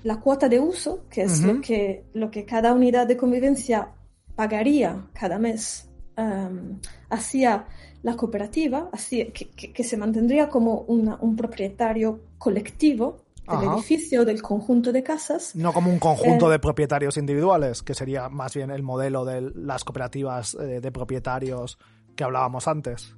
[0.02, 3.92] la cuota de uso, que es lo, que, lo que cada unidad de convivencia
[4.34, 6.80] pagaría cada mes em,
[7.10, 7.64] hacia
[8.02, 15.02] la cooperativa, así que, se mantendría como un propietario colectivo del edificio, del conjunto de
[15.02, 15.54] casas.
[15.54, 19.52] No como un conjunto eh, de propietarios individuales, que sería más bien el modelo de
[19.54, 21.78] las cooperativas eh, de propietarios
[22.14, 23.14] que hablábamos antes.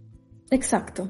[0.51, 1.09] Exacto.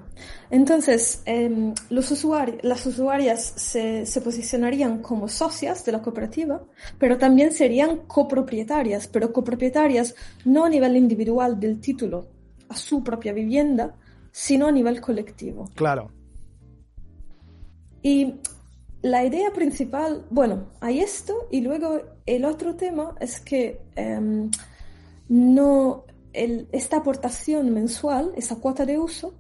[0.51, 6.63] Entonces, em, los usuarios, las usuarias se, se, posicionarían como socias de la cooperativa,
[6.99, 10.15] pero también serían copropietarias, pero copropietarias
[10.45, 12.29] no a nivel individual del título
[12.69, 13.97] a su propia vivienda,
[14.31, 15.71] sino a nivel colectivo.
[15.75, 16.11] Claro.
[18.03, 18.35] Y
[19.03, 24.51] la idea principal, bueno, hay esto y luego el otro tema es que em,
[25.29, 29.35] no, esta aportación mensual, esa cuota de uso,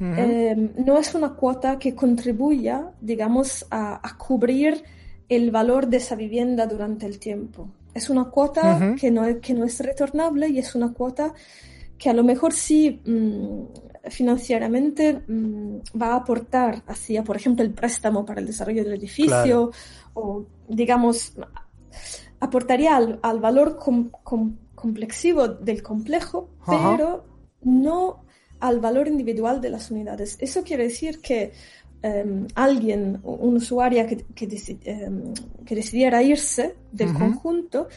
[0.00, 4.82] em, no es una cuota que contribuya, digamos, a, cubrir
[5.28, 7.68] el valor de esa vivienda durante el tiempo.
[7.94, 11.34] Es una cuota que, no, que no es retornable y es una cuota
[11.98, 17.72] que a lo mejor sí mm, financieramente mm, va a aportar hacia, por ejemplo, el
[17.72, 19.70] préstamo para el desarrollo del edificio
[20.14, 21.34] o, digamos,
[22.40, 23.78] aportaría al, valor
[24.74, 27.24] complexivo del complejo, pero
[27.62, 28.24] no
[28.58, 30.36] al valor individual de las unidades.
[30.40, 31.52] Eso quiere decir que
[32.02, 34.48] em, alguien, un usuario que, que,
[34.84, 35.32] em,
[35.64, 37.88] decidiera irse del conjunto,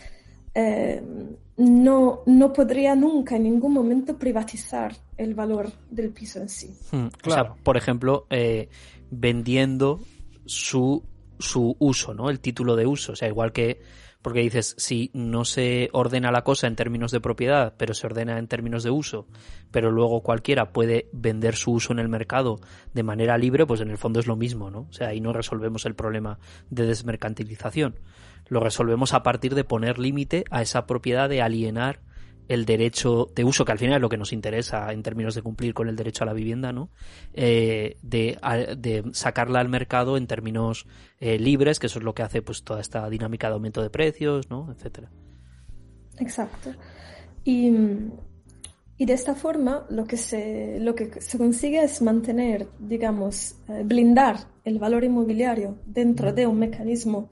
[0.53, 6.75] em, no, no podría nunca en ningún momento privatizar el valor del piso en sí.
[6.91, 7.57] Hmm, claro.
[7.63, 8.69] por ejemplo, eh,
[9.09, 10.01] vendiendo
[10.45, 11.03] su,
[11.39, 12.29] su uso, ¿no?
[12.29, 13.13] El título de uso.
[13.13, 13.81] O sea, igual que
[14.25, 18.39] porque dices, si no se ordena la cosa en términos de propiedad, pero se ordena
[18.39, 19.27] en términos de uso,
[19.69, 22.59] pero luego cualquiera puede vender su uso en el mercado
[22.91, 24.87] de manera libre, pues en el fondo es lo mismo, ¿no?
[24.89, 26.39] O sea, ahí no resolvemos el problema
[26.71, 27.99] de desmercantilización
[28.47, 31.99] lo resolvemos a partir de poner límite a esa propiedad de alienar
[32.47, 35.41] el derecho de uso, que al final es lo que nos interesa en términos de
[35.41, 36.89] cumplir con el derecho a la vivienda, ¿no?
[37.33, 38.37] Eh, de,
[38.77, 40.85] de, sacarla al mercado en términos
[41.19, 43.89] eh, libres, que eso es lo que hace pues toda esta dinámica de aumento de
[43.89, 44.71] precios, ¿no?
[44.71, 45.09] etcétera.
[46.19, 46.71] Exacto.
[47.43, 47.71] Y,
[48.97, 53.81] y, de esta forma lo que se, lo que se consigue es mantener, digamos, eh,
[53.83, 57.29] blindar el valor inmobiliario dentro de un mecanismo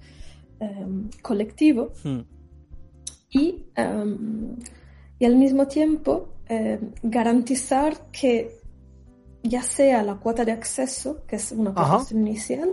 [0.64, 2.22] Em, colectivo hmm.
[3.32, 4.56] y, em,
[5.20, 8.62] y, al mismo tiempo em, garantizar que
[9.42, 12.70] ya sea la cuota de acceso, que es una aportación inicial,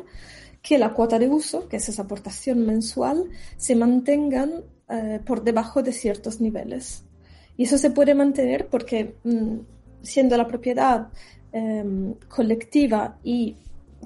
[0.63, 4.51] que la cuota de uso, que es esa aportación mensual, se mantengan
[4.89, 7.05] eh, por debajo de ciertos niveles.
[7.57, 9.57] Y eso se puede mantener porque mm,
[10.03, 11.09] siendo la propiedad
[12.29, 13.57] colectiva y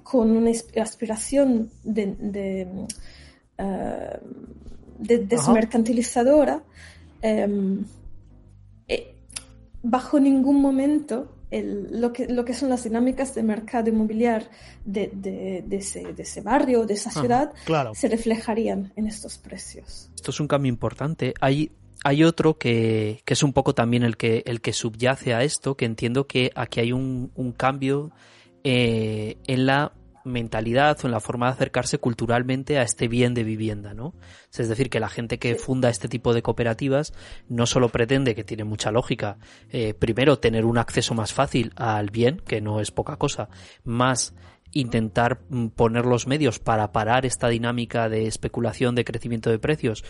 [0.03, 2.87] con una aspiración de, eh,
[3.57, 6.63] de desmercantilizadora,
[7.23, 7.85] em,
[8.89, 9.15] eh,
[9.83, 11.31] bajo ningún momento
[11.63, 14.49] lo, que, lo que son las dinámicas de mercado inmobiliario
[14.85, 17.53] de, de, ese, barrio, de esa ciudad,
[17.95, 20.11] se reflejarían en estos precios.
[20.15, 21.35] Esto es un cambio importante.
[21.41, 21.71] Hay,
[22.03, 25.77] hay otro que, que, es un poco también el que, el que subyace a esto,
[25.77, 28.11] que entiendo que aquí hay un, un cambio
[28.65, 29.93] eh, en la
[30.25, 34.14] mentalidad o en la forma de acercarse culturalmente a este bien de vivienda, ¿no?
[34.57, 37.12] Es decir, que la gente que funda este tipo de cooperativas
[37.49, 39.39] no solo pretende, que tiene mucha lógica,
[39.70, 43.49] eh, primero tener un acceso más fácil al bien, que no es poca cosa,
[43.85, 44.35] más
[44.75, 50.05] intentar mm, poner los medios para parar esta dinámica de especulación de crecimiento de precios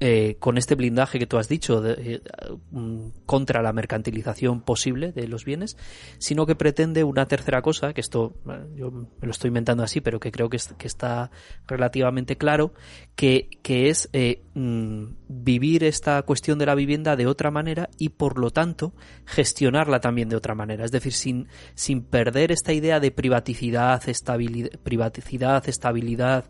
[0.00, 2.22] eh, con este blindaje que tú has dicho eh,
[2.70, 5.76] mm, contra la mercantilización posible de los bienes,
[6.18, 8.34] sino que pretende una tercera cosa, que esto
[8.74, 11.30] yo me lo estoy inventando así, pero que creo que, que está
[11.66, 12.72] relativamente claro,
[13.14, 18.10] que, que es eh, mm, vivir esta cuestión de la vivienda de otra manera y
[18.10, 18.94] por lo tanto
[19.26, 20.86] gestionarla también de otra manera.
[20.86, 26.46] Es decir, sin, sin perder esta idea de privaticidad, estabilidad, privaticidad, estabilidad,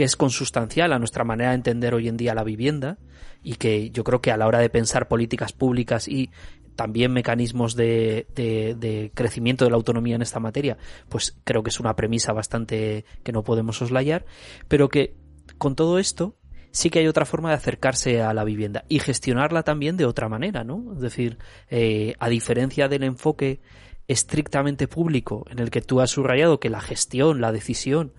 [0.00, 2.96] que es consustancial a nuestra manera de entender hoy en día la vivienda
[3.42, 6.30] y que yo creo que a la hora de pensar políticas públicas y
[6.74, 10.78] también mecanismos de, de, crecimiento de la autonomía en esta materia,
[11.10, 14.24] pues creo que es una premisa bastante que no podemos soslayar,
[14.68, 15.16] pero que
[15.58, 16.38] con todo esto
[16.70, 20.30] sí que hay otra forma de acercarse a la vivienda y gestionarla también de otra
[20.30, 20.94] manera, ¿no?
[20.94, 21.36] Es decir,
[21.68, 23.60] eh, a diferencia del enfoque
[24.08, 28.14] estrictamente público en el que tú has subrayado que la gestión, la decisión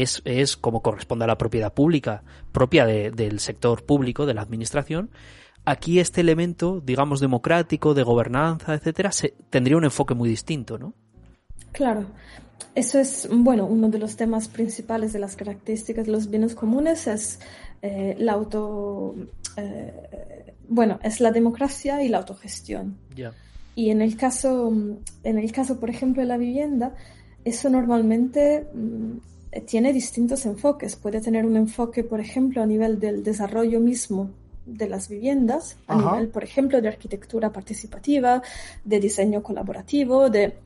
[0.00, 2.22] es, es como corresponde a la propiedad pública,
[2.52, 5.10] propia del sector público, de la administración,
[5.64, 10.94] aquí este elemento, digamos, democrático, de gobernanza, etcétera, se, tendría un enfoque muy distinto, ¿no?
[11.72, 12.06] Claro.
[12.74, 17.06] Eso es, bueno, uno de los temas principales de las características de los bienes comunes
[17.06, 17.38] es
[17.82, 19.14] eh, la auto,
[19.56, 22.96] eh, bueno, es la democracia y la autogestión.
[23.74, 24.72] Y en el caso,
[25.22, 26.94] en el caso, por ejemplo, de la vivienda,
[27.44, 30.96] eso normalmente mm, tiene distintos enfoques.
[30.96, 34.30] Puede tener un enfoque, por ejemplo, a nivel del desarrollo mismo
[34.64, 38.42] de las viviendas, a nivel, por ejemplo, de arquitectura participativa,
[38.84, 40.58] de diseño colaborativo, de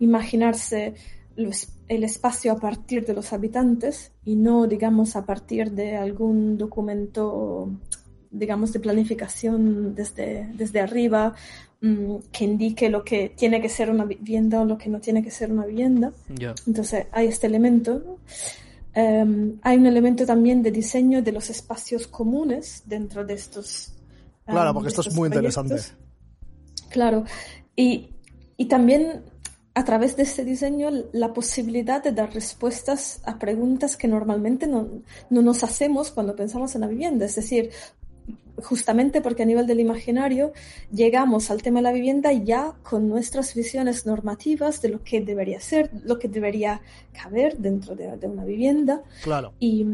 [0.00, 0.94] imaginarse
[1.36, 7.70] el espacio a partir de los habitantes y no, digamos, a partir de algún documento,
[8.30, 11.34] digamos, de planificación desde, desde arriba
[11.84, 15.22] mm, que indique lo que tiene que ser una vivienda o lo que no tiene
[15.22, 16.12] que ser una vivienda.
[16.66, 18.18] Entonces, hay este elemento.
[18.94, 23.92] Em, hay un elemento también de diseño de los espacios comunes dentro de estos.
[24.46, 25.76] Claro, porque esto es muy interesante.
[26.90, 27.24] Claro.
[27.76, 28.10] Y,
[28.56, 29.24] y también
[29.74, 34.88] a través de este diseño la posibilidad de dar respuestas a preguntas que normalmente no,
[35.30, 37.26] no, nos hacemos cuando pensamos en la vivienda.
[37.26, 37.70] Es decir,
[38.62, 40.52] justamente porque a nivel del imaginario
[40.92, 45.60] llegamos al tema de la vivienda ya con nuestras visiones normativas de lo que debería
[45.60, 46.80] ser, lo que debería
[47.12, 49.02] caber dentro de, de una vivienda.
[49.22, 49.52] Claro.
[49.58, 49.84] Y,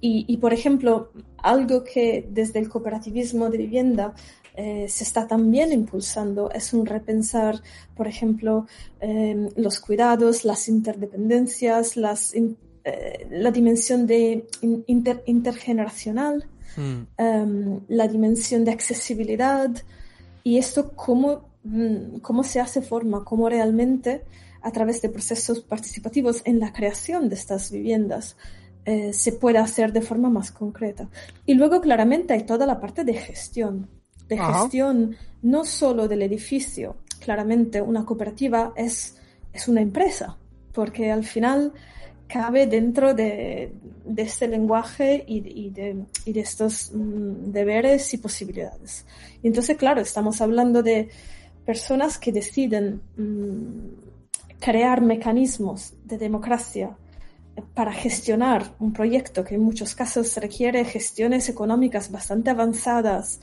[0.00, 4.14] y, y, por ejemplo, algo que desde el cooperativismo de vivienda
[4.60, 7.62] eh, se está también impulsando es un repensar,
[7.94, 8.66] por ejemplo,
[8.98, 14.48] em, los cuidados, las interdependencias, las, eh, la dimensión de
[14.86, 16.48] intergeneracional,
[16.78, 17.06] mm.
[17.18, 19.70] em, la dimensión de accesibilidad
[20.44, 24.22] y esto cómo, mm, cómo se hace forma, cómo realmente
[24.62, 28.36] a través de procesos participativos en la creación de estas viviendas
[28.84, 31.08] eh, se puede hacer de forma más concreta.
[31.44, 33.88] Y luego claramente hay toda la parte de gestión
[34.28, 36.96] de gestión no solo del edificio.
[37.20, 39.16] Claramente una cooperativa es,
[39.52, 40.36] es una empresa,
[40.72, 41.72] porque al final
[42.28, 43.72] cabe dentro de,
[44.04, 49.06] de este lenguaje y, de, y de, estos mm, deberes y posibilidades.
[49.42, 51.08] Y entonces, claro, estamos hablando de
[51.64, 56.96] personas que deciden mm, crear mecanismos de democracia
[57.74, 63.40] para gestionar un proyecto que en muchos casos requiere gestiones económicas bastante avanzadas,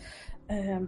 [0.48, 0.88] Em,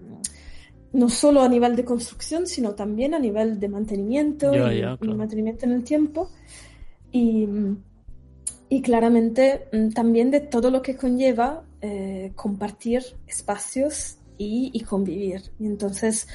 [0.94, 5.72] no solo a nivel de construcción, sino también a nivel de mantenimiento y, mantenimiento en
[5.74, 6.30] el tiempo.
[7.12, 7.48] Y,
[8.70, 15.42] y claramente mm, también de todo lo que conlleva eh, compartir espacios y, y, convivir.
[15.60, 16.28] Y entonces,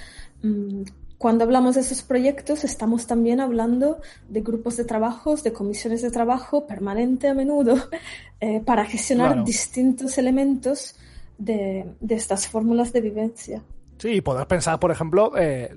[0.43, 0.83] mm,
[1.19, 6.11] cuando hablamos de esos proyectos, estamos también hablando de grupos de trabajos, de comisiones de
[6.11, 7.77] trabajo permanente a menudo,
[8.41, 10.97] eh, para gestionar distintos elementos
[11.39, 13.63] de, de estas fórmulas de vivencia.
[13.99, 15.77] Sí, y poder pensar, por ejemplo, eh,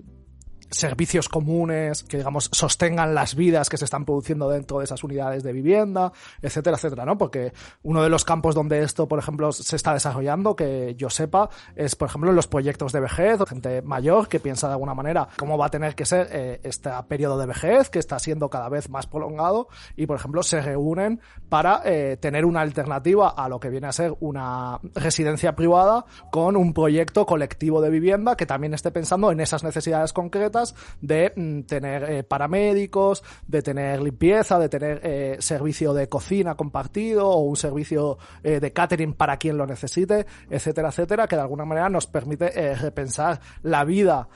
[0.69, 5.43] servicios comunes que, digamos, sostengan las vidas que se están produciendo dentro de esas unidades
[5.43, 6.11] de vivienda,
[6.41, 7.17] etcétera, etcétera, ¿no?
[7.17, 7.53] Porque
[7.83, 11.95] uno de los campos donde esto, por ejemplo, se está desarrollando, que yo sepa, es,
[11.95, 15.57] por ejemplo, en los proyectos de vejez, gente mayor que piensa de alguna manera cómo
[15.57, 18.89] va a tener que ser eh, este periodo de vejez, que está siendo cada vez
[18.89, 23.69] más prolongado, y, por ejemplo, se reúnen para eh, tener una alternativa a lo que
[23.69, 28.91] viene a ser una residencia privada con un proyecto colectivo de vivienda que también esté
[28.91, 30.54] pensando en esas necesidades concretas
[31.01, 37.27] de mm, tener eh, paramédicos, de tener limpieza, de tener eh, servicio de cocina compartido
[37.27, 41.65] o un servicio eh, de catering para quien lo necesite, etcétera, etcétera, que de alguna
[41.65, 44.27] manera nos permite repensar la vida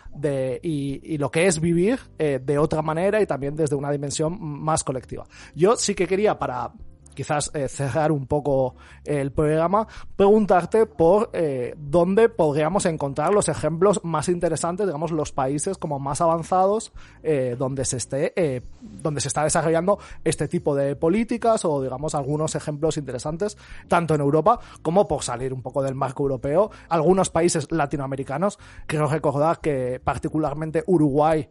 [0.61, 5.25] y, lo que es vivir de otra manera y también desde una dimensión más colectiva.
[5.53, 6.71] Yo sí que quería para
[7.19, 13.99] quizás eh, cerrar un poco el programa, preguntarte por eh, dónde podríamos encontrar los ejemplos
[14.05, 19.43] más interesantes, digamos, los países como más avanzados eh, donde se esté, donde se está
[19.43, 23.57] desarrollando este tipo de políticas o, digamos, algunos ejemplos interesantes,
[23.89, 26.71] tanto en Europa como por salir un poco del marco europeo.
[26.87, 31.49] Algunos países latinoamericanos, quiero recordar que particularmente Uruguay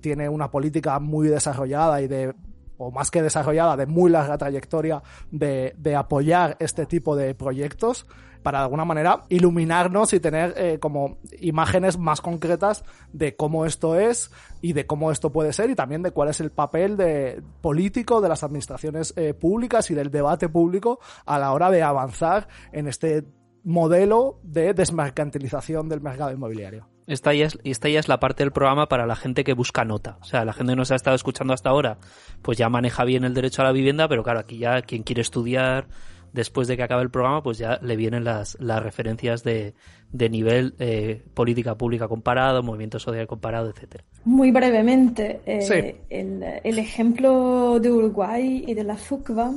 [0.00, 2.34] tiene una política muy desarrollada y de
[2.78, 8.06] o más que desarrollada, de muy larga trayectoria de, de apoyar este tipo de proyectos
[8.46, 13.98] para de alguna manera iluminarnos y tener eh, como imágenes más concretas de cómo esto
[13.98, 17.42] es y de cómo esto puede ser y también de cuál es el papel de
[17.60, 22.46] político de las administraciones eh, públicas y del debate público a la hora de avanzar
[22.70, 23.24] en este
[23.64, 26.95] modelo de desmercantilización del mercado inmobiliario.
[27.06, 29.84] Esta ya, es, esta ya es la parte del programa para la gente que busca
[29.84, 30.18] nota.
[30.20, 31.98] O sea, la gente que nos ha estado escuchando hasta ahora,
[32.42, 35.22] pues ya maneja bien el derecho a la vivienda, pero claro, aquí ya quien quiere
[35.22, 35.86] estudiar
[36.32, 39.74] después de que acabe el programa, pues ya le vienen las, las referencias de,
[40.12, 44.04] de nivel eh, política pública comparado, movimiento social comparado, etcétera.
[44.24, 49.52] Muy brevemente, eh, el, ejemplo de Uruguay y de la FUCBA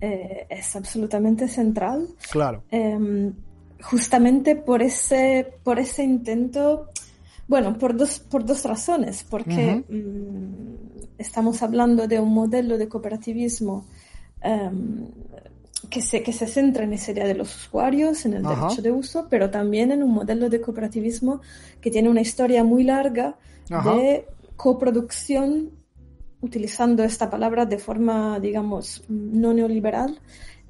[0.00, 2.08] eh, es absolutamente central.
[2.30, 2.64] Claro.
[3.82, 6.88] Justamente por ese, por ese intento,
[7.48, 13.86] bueno, por dos, por dos razones, porque mm, estamos hablando de un modelo de cooperativismo
[14.42, 15.06] em,
[15.88, 18.92] que se, que se centra en esa idea de los usuarios, en el derecho de
[18.92, 21.40] uso, pero también en un modelo de cooperativismo
[21.80, 23.36] que tiene una historia muy larga
[23.68, 24.26] de
[24.56, 25.70] coproducción,
[26.42, 30.18] utilizando esta palabra de forma, digamos, no neoliberal,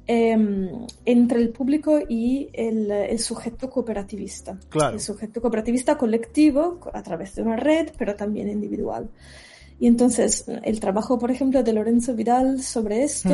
[0.07, 4.57] entre el público y el, sujeto cooperativista.
[4.91, 9.09] El sujeto cooperativista colectivo a través de una red, pero también individual.
[9.79, 13.29] Y entonces el trabajo, por ejemplo, de Lorenzo Vidal sobre esto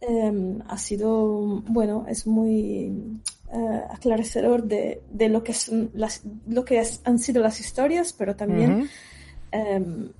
[0.00, 3.20] Em, ha sido, bueno, es muy
[3.50, 8.36] uh, aclarecedor de, de, lo que, son las, lo que han sido las historias, pero
[8.36, 8.88] también,
[9.50, 10.12] em,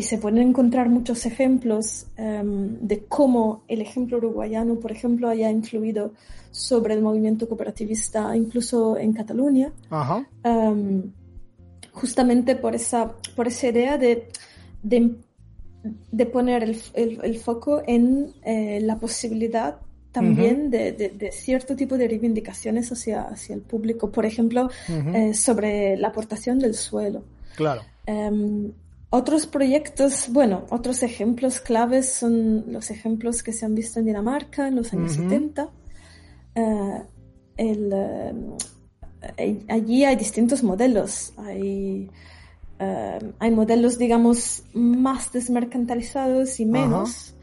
[0.00, 5.50] y, se pueden encontrar muchos ejemplos em, de cómo el ejemplo uruguayano, por ejemplo, haya
[5.50, 6.12] influido
[6.50, 9.72] sobre el movimiento cooperativista, incluso en Cataluña,
[11.92, 14.28] justamente por esa, por esa idea de,
[14.82, 15.16] de
[15.82, 19.76] de poner el, el, foco en eh, la posibilidad
[20.12, 25.96] también de, de, cierto tipo de reivindicaciones hacia, hacia el público, por ejemplo, eh, sobre
[25.96, 27.22] la aportación del suelo.
[27.54, 27.82] Claro.
[28.06, 28.72] Em,
[29.10, 34.68] otros proyectos, bueno, otros ejemplos claves son los ejemplos que se han visto en Dinamarca
[34.68, 35.68] en los años 70.
[36.54, 37.02] Eh,
[37.56, 37.94] el,
[39.68, 41.32] allí hay distintos modelos.
[41.36, 42.10] Hay
[42.80, 47.34] eh, hay modelos, digamos, más desmercantilizados y menos,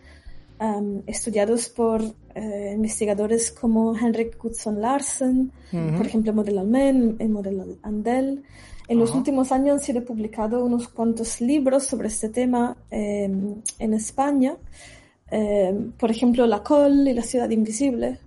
[0.60, 5.52] um, estudiados por uh, investigadores como Henrik Goodson Larsen,
[5.96, 8.44] por ejemplo, el modelo Almen, el modelo Andel.
[8.88, 13.94] En los últimos años han sido publicados unos cuantos libros sobre este tema um, en
[13.94, 14.56] España.
[15.30, 18.20] Um, por ejemplo, La Col y la ciudad invisible,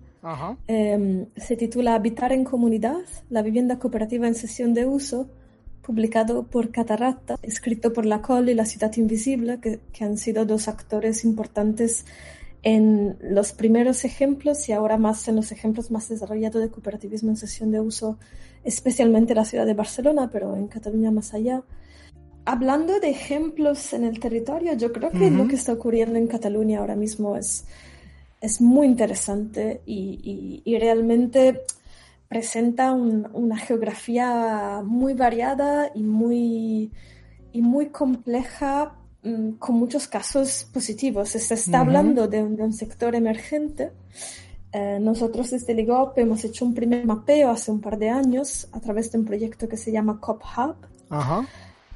[1.36, 3.00] se titula Habitar en comunidad,
[3.30, 5.28] la vivienda cooperativa en sesión de uso,
[5.82, 10.68] publicado por Catarata, escrito por La Colle y La Ciudad Invisible, que, han sido dos
[10.68, 12.04] actores importantes
[12.62, 17.36] en los primeros ejemplos y ahora más en los ejemplos más desarrollados de cooperativismo en
[17.36, 18.18] sesión de uso,
[18.64, 21.62] especialmente en la ciudad de Barcelona, pero en Cataluña más allá.
[22.44, 26.80] Hablando de ejemplos en el territorio, yo creo que lo que está ocurriendo en Cataluña
[26.80, 27.66] ahora mismo es,
[28.40, 31.62] es muy interesante y, y realmente
[32.30, 36.92] presenta una geografía muy variada y muy,
[37.50, 38.99] y muy compleja,
[39.58, 41.30] con muchos casos positivos.
[41.30, 43.92] Se está hablando de un, sector emergente.
[44.72, 48.80] Eh, nosotros desde Ligop hemos hecho un primer mapeo hace un par de años a
[48.80, 50.76] través de un proyecto que se llama COP Hub.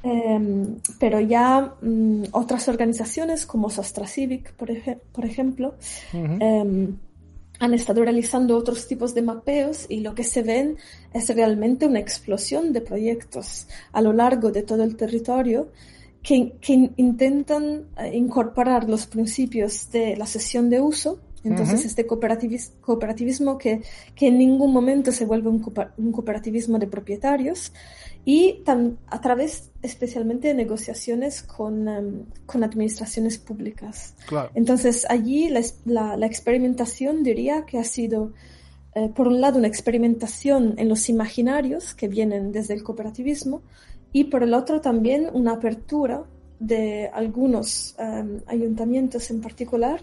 [0.02, 4.68] Em, pero ya mm, otras organizaciones como Sostra Civic, por,
[5.12, 5.76] por ejemplo,
[7.60, 10.76] han estado realizando otros tipos de mapeos y lo que se ven
[11.14, 15.68] es realmente una explosión de proyectos a lo largo de todo el territorio
[16.24, 21.20] que, intentan eh, incorporar los principios de la sesión de uso.
[21.44, 23.82] Entonces, este cooperativismo, que,
[24.14, 25.62] que, en ningún momento se vuelve un,
[25.98, 27.70] un cooperativismo de propietarios,
[28.24, 34.14] y a través especialmente de negociaciones con, em, con administraciones públicas.
[34.54, 38.32] Entonces allí la, la, experimentación diría que ha sido,
[38.94, 43.62] eh, por un lado, una experimentación en los imaginarios que vienen desde el cooperativismo
[44.14, 46.24] y por el otro también una apertura
[46.60, 50.00] de algunos em, ayuntamientos en particular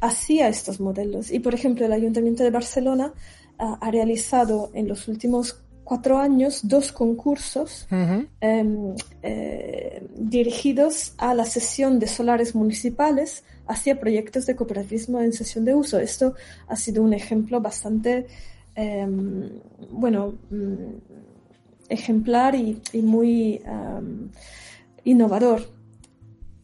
[0.00, 1.32] hacia estos modelos.
[1.32, 3.14] Y por ejemplo, el Ayuntamiento de Barcelona
[3.58, 11.46] ah, ha realizado en los últimos cuatro años dos concursos em, eh, dirigidos a la
[11.46, 15.98] sesión de solares municipales hacia proyectos de cooperativismo en sesión de uso.
[15.98, 16.34] Esto
[16.66, 18.26] ha sido un ejemplo bastante,
[18.74, 19.48] em,
[19.90, 21.27] bueno, mm,
[21.88, 24.28] ejemplar y, muy em,
[25.04, 25.62] innovador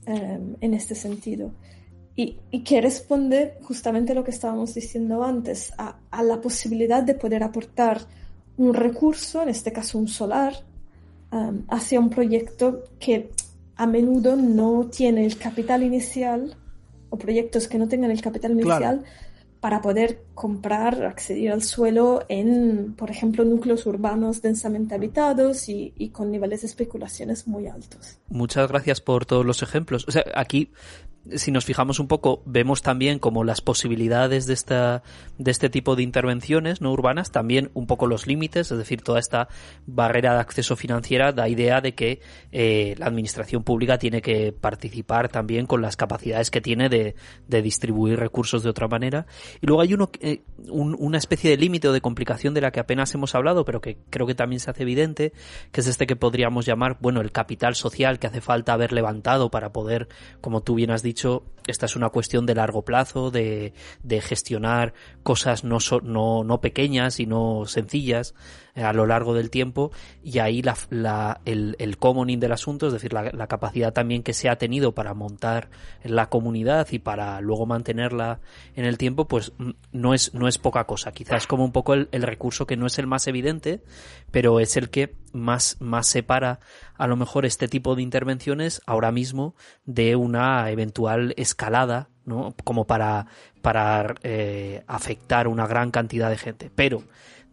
[0.06, 1.52] en este sentido.
[2.16, 7.14] Y, que responde justamente a lo que estábamos diciendo antes, a, a la posibilidad de
[7.14, 8.02] poder aportar
[8.56, 10.54] un recurso, en este caso un solar,
[11.32, 13.30] um, hacia un proyecto que
[13.76, 16.56] a menudo no tiene el capital inicial
[17.10, 19.04] o proyectos que no tengan el capital inicial
[19.64, 26.30] para poder comprar, acceder al suelo en, por ejemplo, núcleos urbanos densamente habitados y, con
[26.30, 28.18] niveles de especulaciones muy altos.
[28.28, 30.04] Muchas gracias por todos los ejemplos.
[30.06, 30.70] O sea, aquí
[31.32, 35.02] si nos fijamos un poco, vemos también como las posibilidades de esta,
[35.38, 39.18] de este tipo de intervenciones no urbanas, también un poco los límites, es decir, toda
[39.18, 39.48] esta
[39.86, 42.20] barrera de acceso financiera da idea de que
[42.52, 47.14] eh, la administración pública tiene que participar también con las capacidades que tiene de,
[47.48, 49.26] de distribuir recursos de otra manera.
[49.60, 50.10] Y luego hay uno,
[50.64, 53.80] eh, una especie de límite o de complicación de la que apenas hemos hablado, pero
[53.80, 55.32] que creo que también se hace evidente,
[55.72, 59.50] que es este que podríamos llamar, bueno, el capital social que hace falta haber levantado
[59.50, 60.08] para poder,
[60.40, 64.94] como tú bien has dicho, esta es una cuestión de largo plazo, de, de gestionar
[65.22, 68.34] cosas no, no, no pequeñas y no sencillas
[68.74, 72.92] a lo largo del tiempo y ahí la, la, el, el commoning del asunto, es
[72.92, 75.68] decir, la, la, capacidad también que se ha tenido para montar
[76.02, 78.40] la comunidad y para luego mantenerla
[78.74, 81.12] en el tiempo, pues mm, no es, no es poca cosa.
[81.12, 83.80] Quizás como un poco el, el recurso que no es el más evidente,
[84.30, 86.60] pero es el que más, más separa
[86.96, 89.54] a lo mejor este tipo de intervenciones ahora mismo
[89.84, 92.54] de una eventual escalada, ¿no?
[92.64, 93.26] Como para,
[93.62, 96.70] para eh, afectar una gran cantidad de gente.
[96.74, 97.02] Pero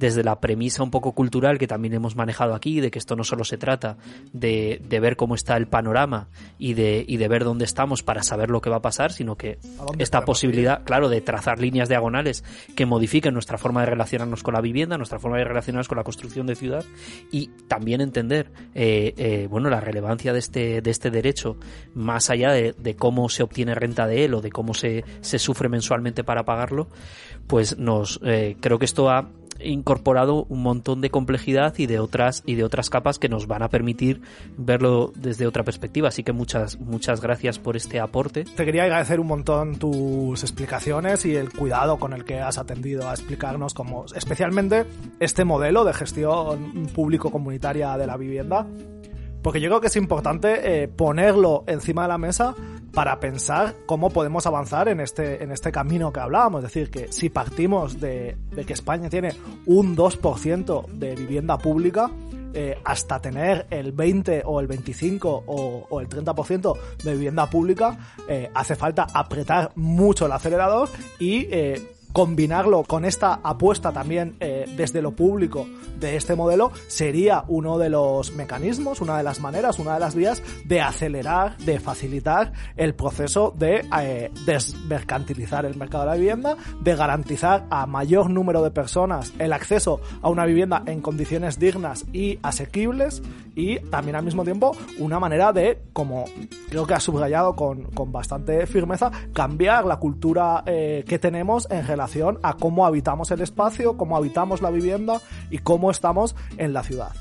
[0.01, 3.23] desde la premisa un poco cultural que también hemos manejado aquí, de que esto no
[3.23, 3.97] solo se trata
[4.33, 6.27] de, de ver cómo está el panorama
[6.57, 9.35] y de, y de ver dónde estamos para saber lo que va a pasar, sino
[9.37, 9.59] que
[9.99, 12.43] esta posibilidad, claro, de trazar líneas diagonales
[12.75, 16.03] que modifiquen nuestra forma de relacionarnos con la vivienda, nuestra forma de relacionarnos con la
[16.03, 16.83] construcción de ciudad
[17.31, 21.57] y también entender, eh, eh, bueno, la relevancia de este, de este derecho
[21.93, 25.37] más allá de, de, cómo se obtiene renta de él o de cómo se, se
[25.37, 26.87] sufre mensualmente para pagarlo,
[27.45, 29.29] pues nos, eh, creo que esto ha
[29.63, 33.63] incorporado un montón de complejidad y de otras y de otras capas que nos van
[33.63, 34.21] a permitir
[34.57, 36.09] verlo desde otra perspectiva.
[36.09, 38.45] Así que muchas muchas gracias por este aporte.
[38.45, 43.09] Te quería agradecer un montón tus explicaciones y el cuidado con el que has atendido
[43.09, 44.85] a explicarnos cómo especialmente
[45.19, 48.67] este modelo de gestión público comunitaria de la vivienda
[49.41, 52.55] porque yo creo que es importante eh, ponerlo encima de la mesa
[52.93, 56.63] para pensar cómo podemos avanzar en este, en este camino que hablábamos.
[56.63, 59.33] Es decir, que si partimos de, de que España tiene
[59.65, 62.11] un 2% de vivienda pública,
[62.53, 67.97] eh, hasta tener el 20 o el 25 o, o el 30% de vivienda pública,
[68.27, 71.47] eh, hace falta apretar mucho el acelerador y
[72.13, 75.67] combinarlo con esta apuesta también eh, desde lo público
[75.99, 80.15] de este modelo sería uno de los mecanismos, una de las maneras, una de las
[80.15, 86.57] vías de acelerar, de facilitar el proceso de eh, desmercantilizar el mercado de la vivienda,
[86.81, 92.05] de garantizar a mayor número de personas el acceso a una vivienda en condiciones dignas
[92.11, 93.21] y asequibles
[93.55, 96.25] y también al mismo tiempo una manera de, como
[96.69, 101.85] creo que ha subrayado con, con bastante firmeza, cambiar la cultura eh, que tenemos en
[101.85, 102.00] relación
[102.43, 107.11] a cómo habitamos el espacio, cómo habitamos la vivienda y cómo estamos en la ciudad.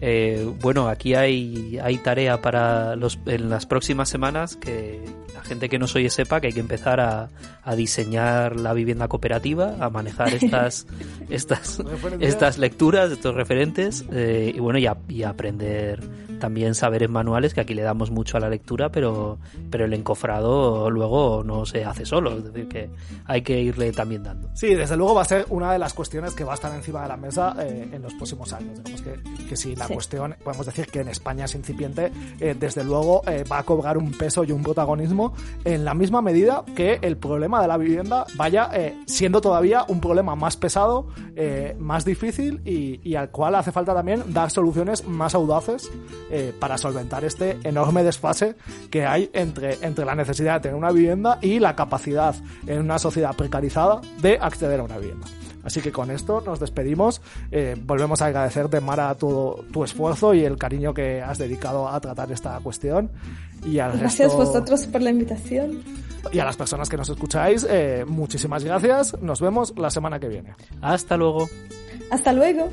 [0.00, 5.04] Eh, bueno, aquí hay, hay tarea para los, en las próximas semanas que
[5.50, 7.28] gente que no soy sepa que hay que empezar a,
[7.64, 10.86] a diseñar la vivienda cooperativa, a manejar estas,
[11.28, 11.82] estas,
[12.20, 16.00] estas lecturas, estos referentes eh, y bueno, y, a, y aprender
[16.38, 19.38] también saberes manuales que aquí le damos mucho a la lectura, pero,
[19.70, 22.90] pero el encofrado luego no se hace solo, es decir, que
[23.26, 24.48] hay que irle también dando.
[24.54, 27.02] Sí, desde luego va a ser una de las cuestiones que va a estar encima
[27.02, 28.82] de la mesa eh, en los próximos años.
[28.82, 29.94] Digamos que, que si la sí.
[29.94, 33.98] cuestión, podemos decir que en España es incipiente, eh, desde luego eh, va a cobrar
[33.98, 35.34] un peso y un protagonismo
[35.64, 40.00] en la misma medida que el problema de la vivienda vaya eh, siendo todavía un
[40.00, 45.34] problema más pesado, eh, más difícil y, al cual hace falta también dar soluciones más
[45.34, 45.90] audaces
[46.30, 48.56] eh, para solventar este enorme desfase
[48.90, 52.34] que hay entre, entre la necesidad de tener una vivienda y la capacidad
[52.66, 55.26] en una sociedad precarizada de acceder a una vivienda.
[55.64, 57.20] Así que con esto nos despedimos.
[57.50, 62.00] Eh, volvemos a agradecerte, Mara, tu, tu, esfuerzo y el cariño que has dedicado a
[62.00, 63.10] tratar esta cuestión.
[63.64, 64.38] Y al gracias resto...
[64.38, 65.82] vosotros por la invitación.
[66.32, 69.20] Y a las personas que nos escucháis, eh, muchísimas gracias.
[69.20, 70.54] Nos vemos la semana que viene.
[70.80, 71.48] Hasta luego.
[72.10, 72.68] Hasta luego.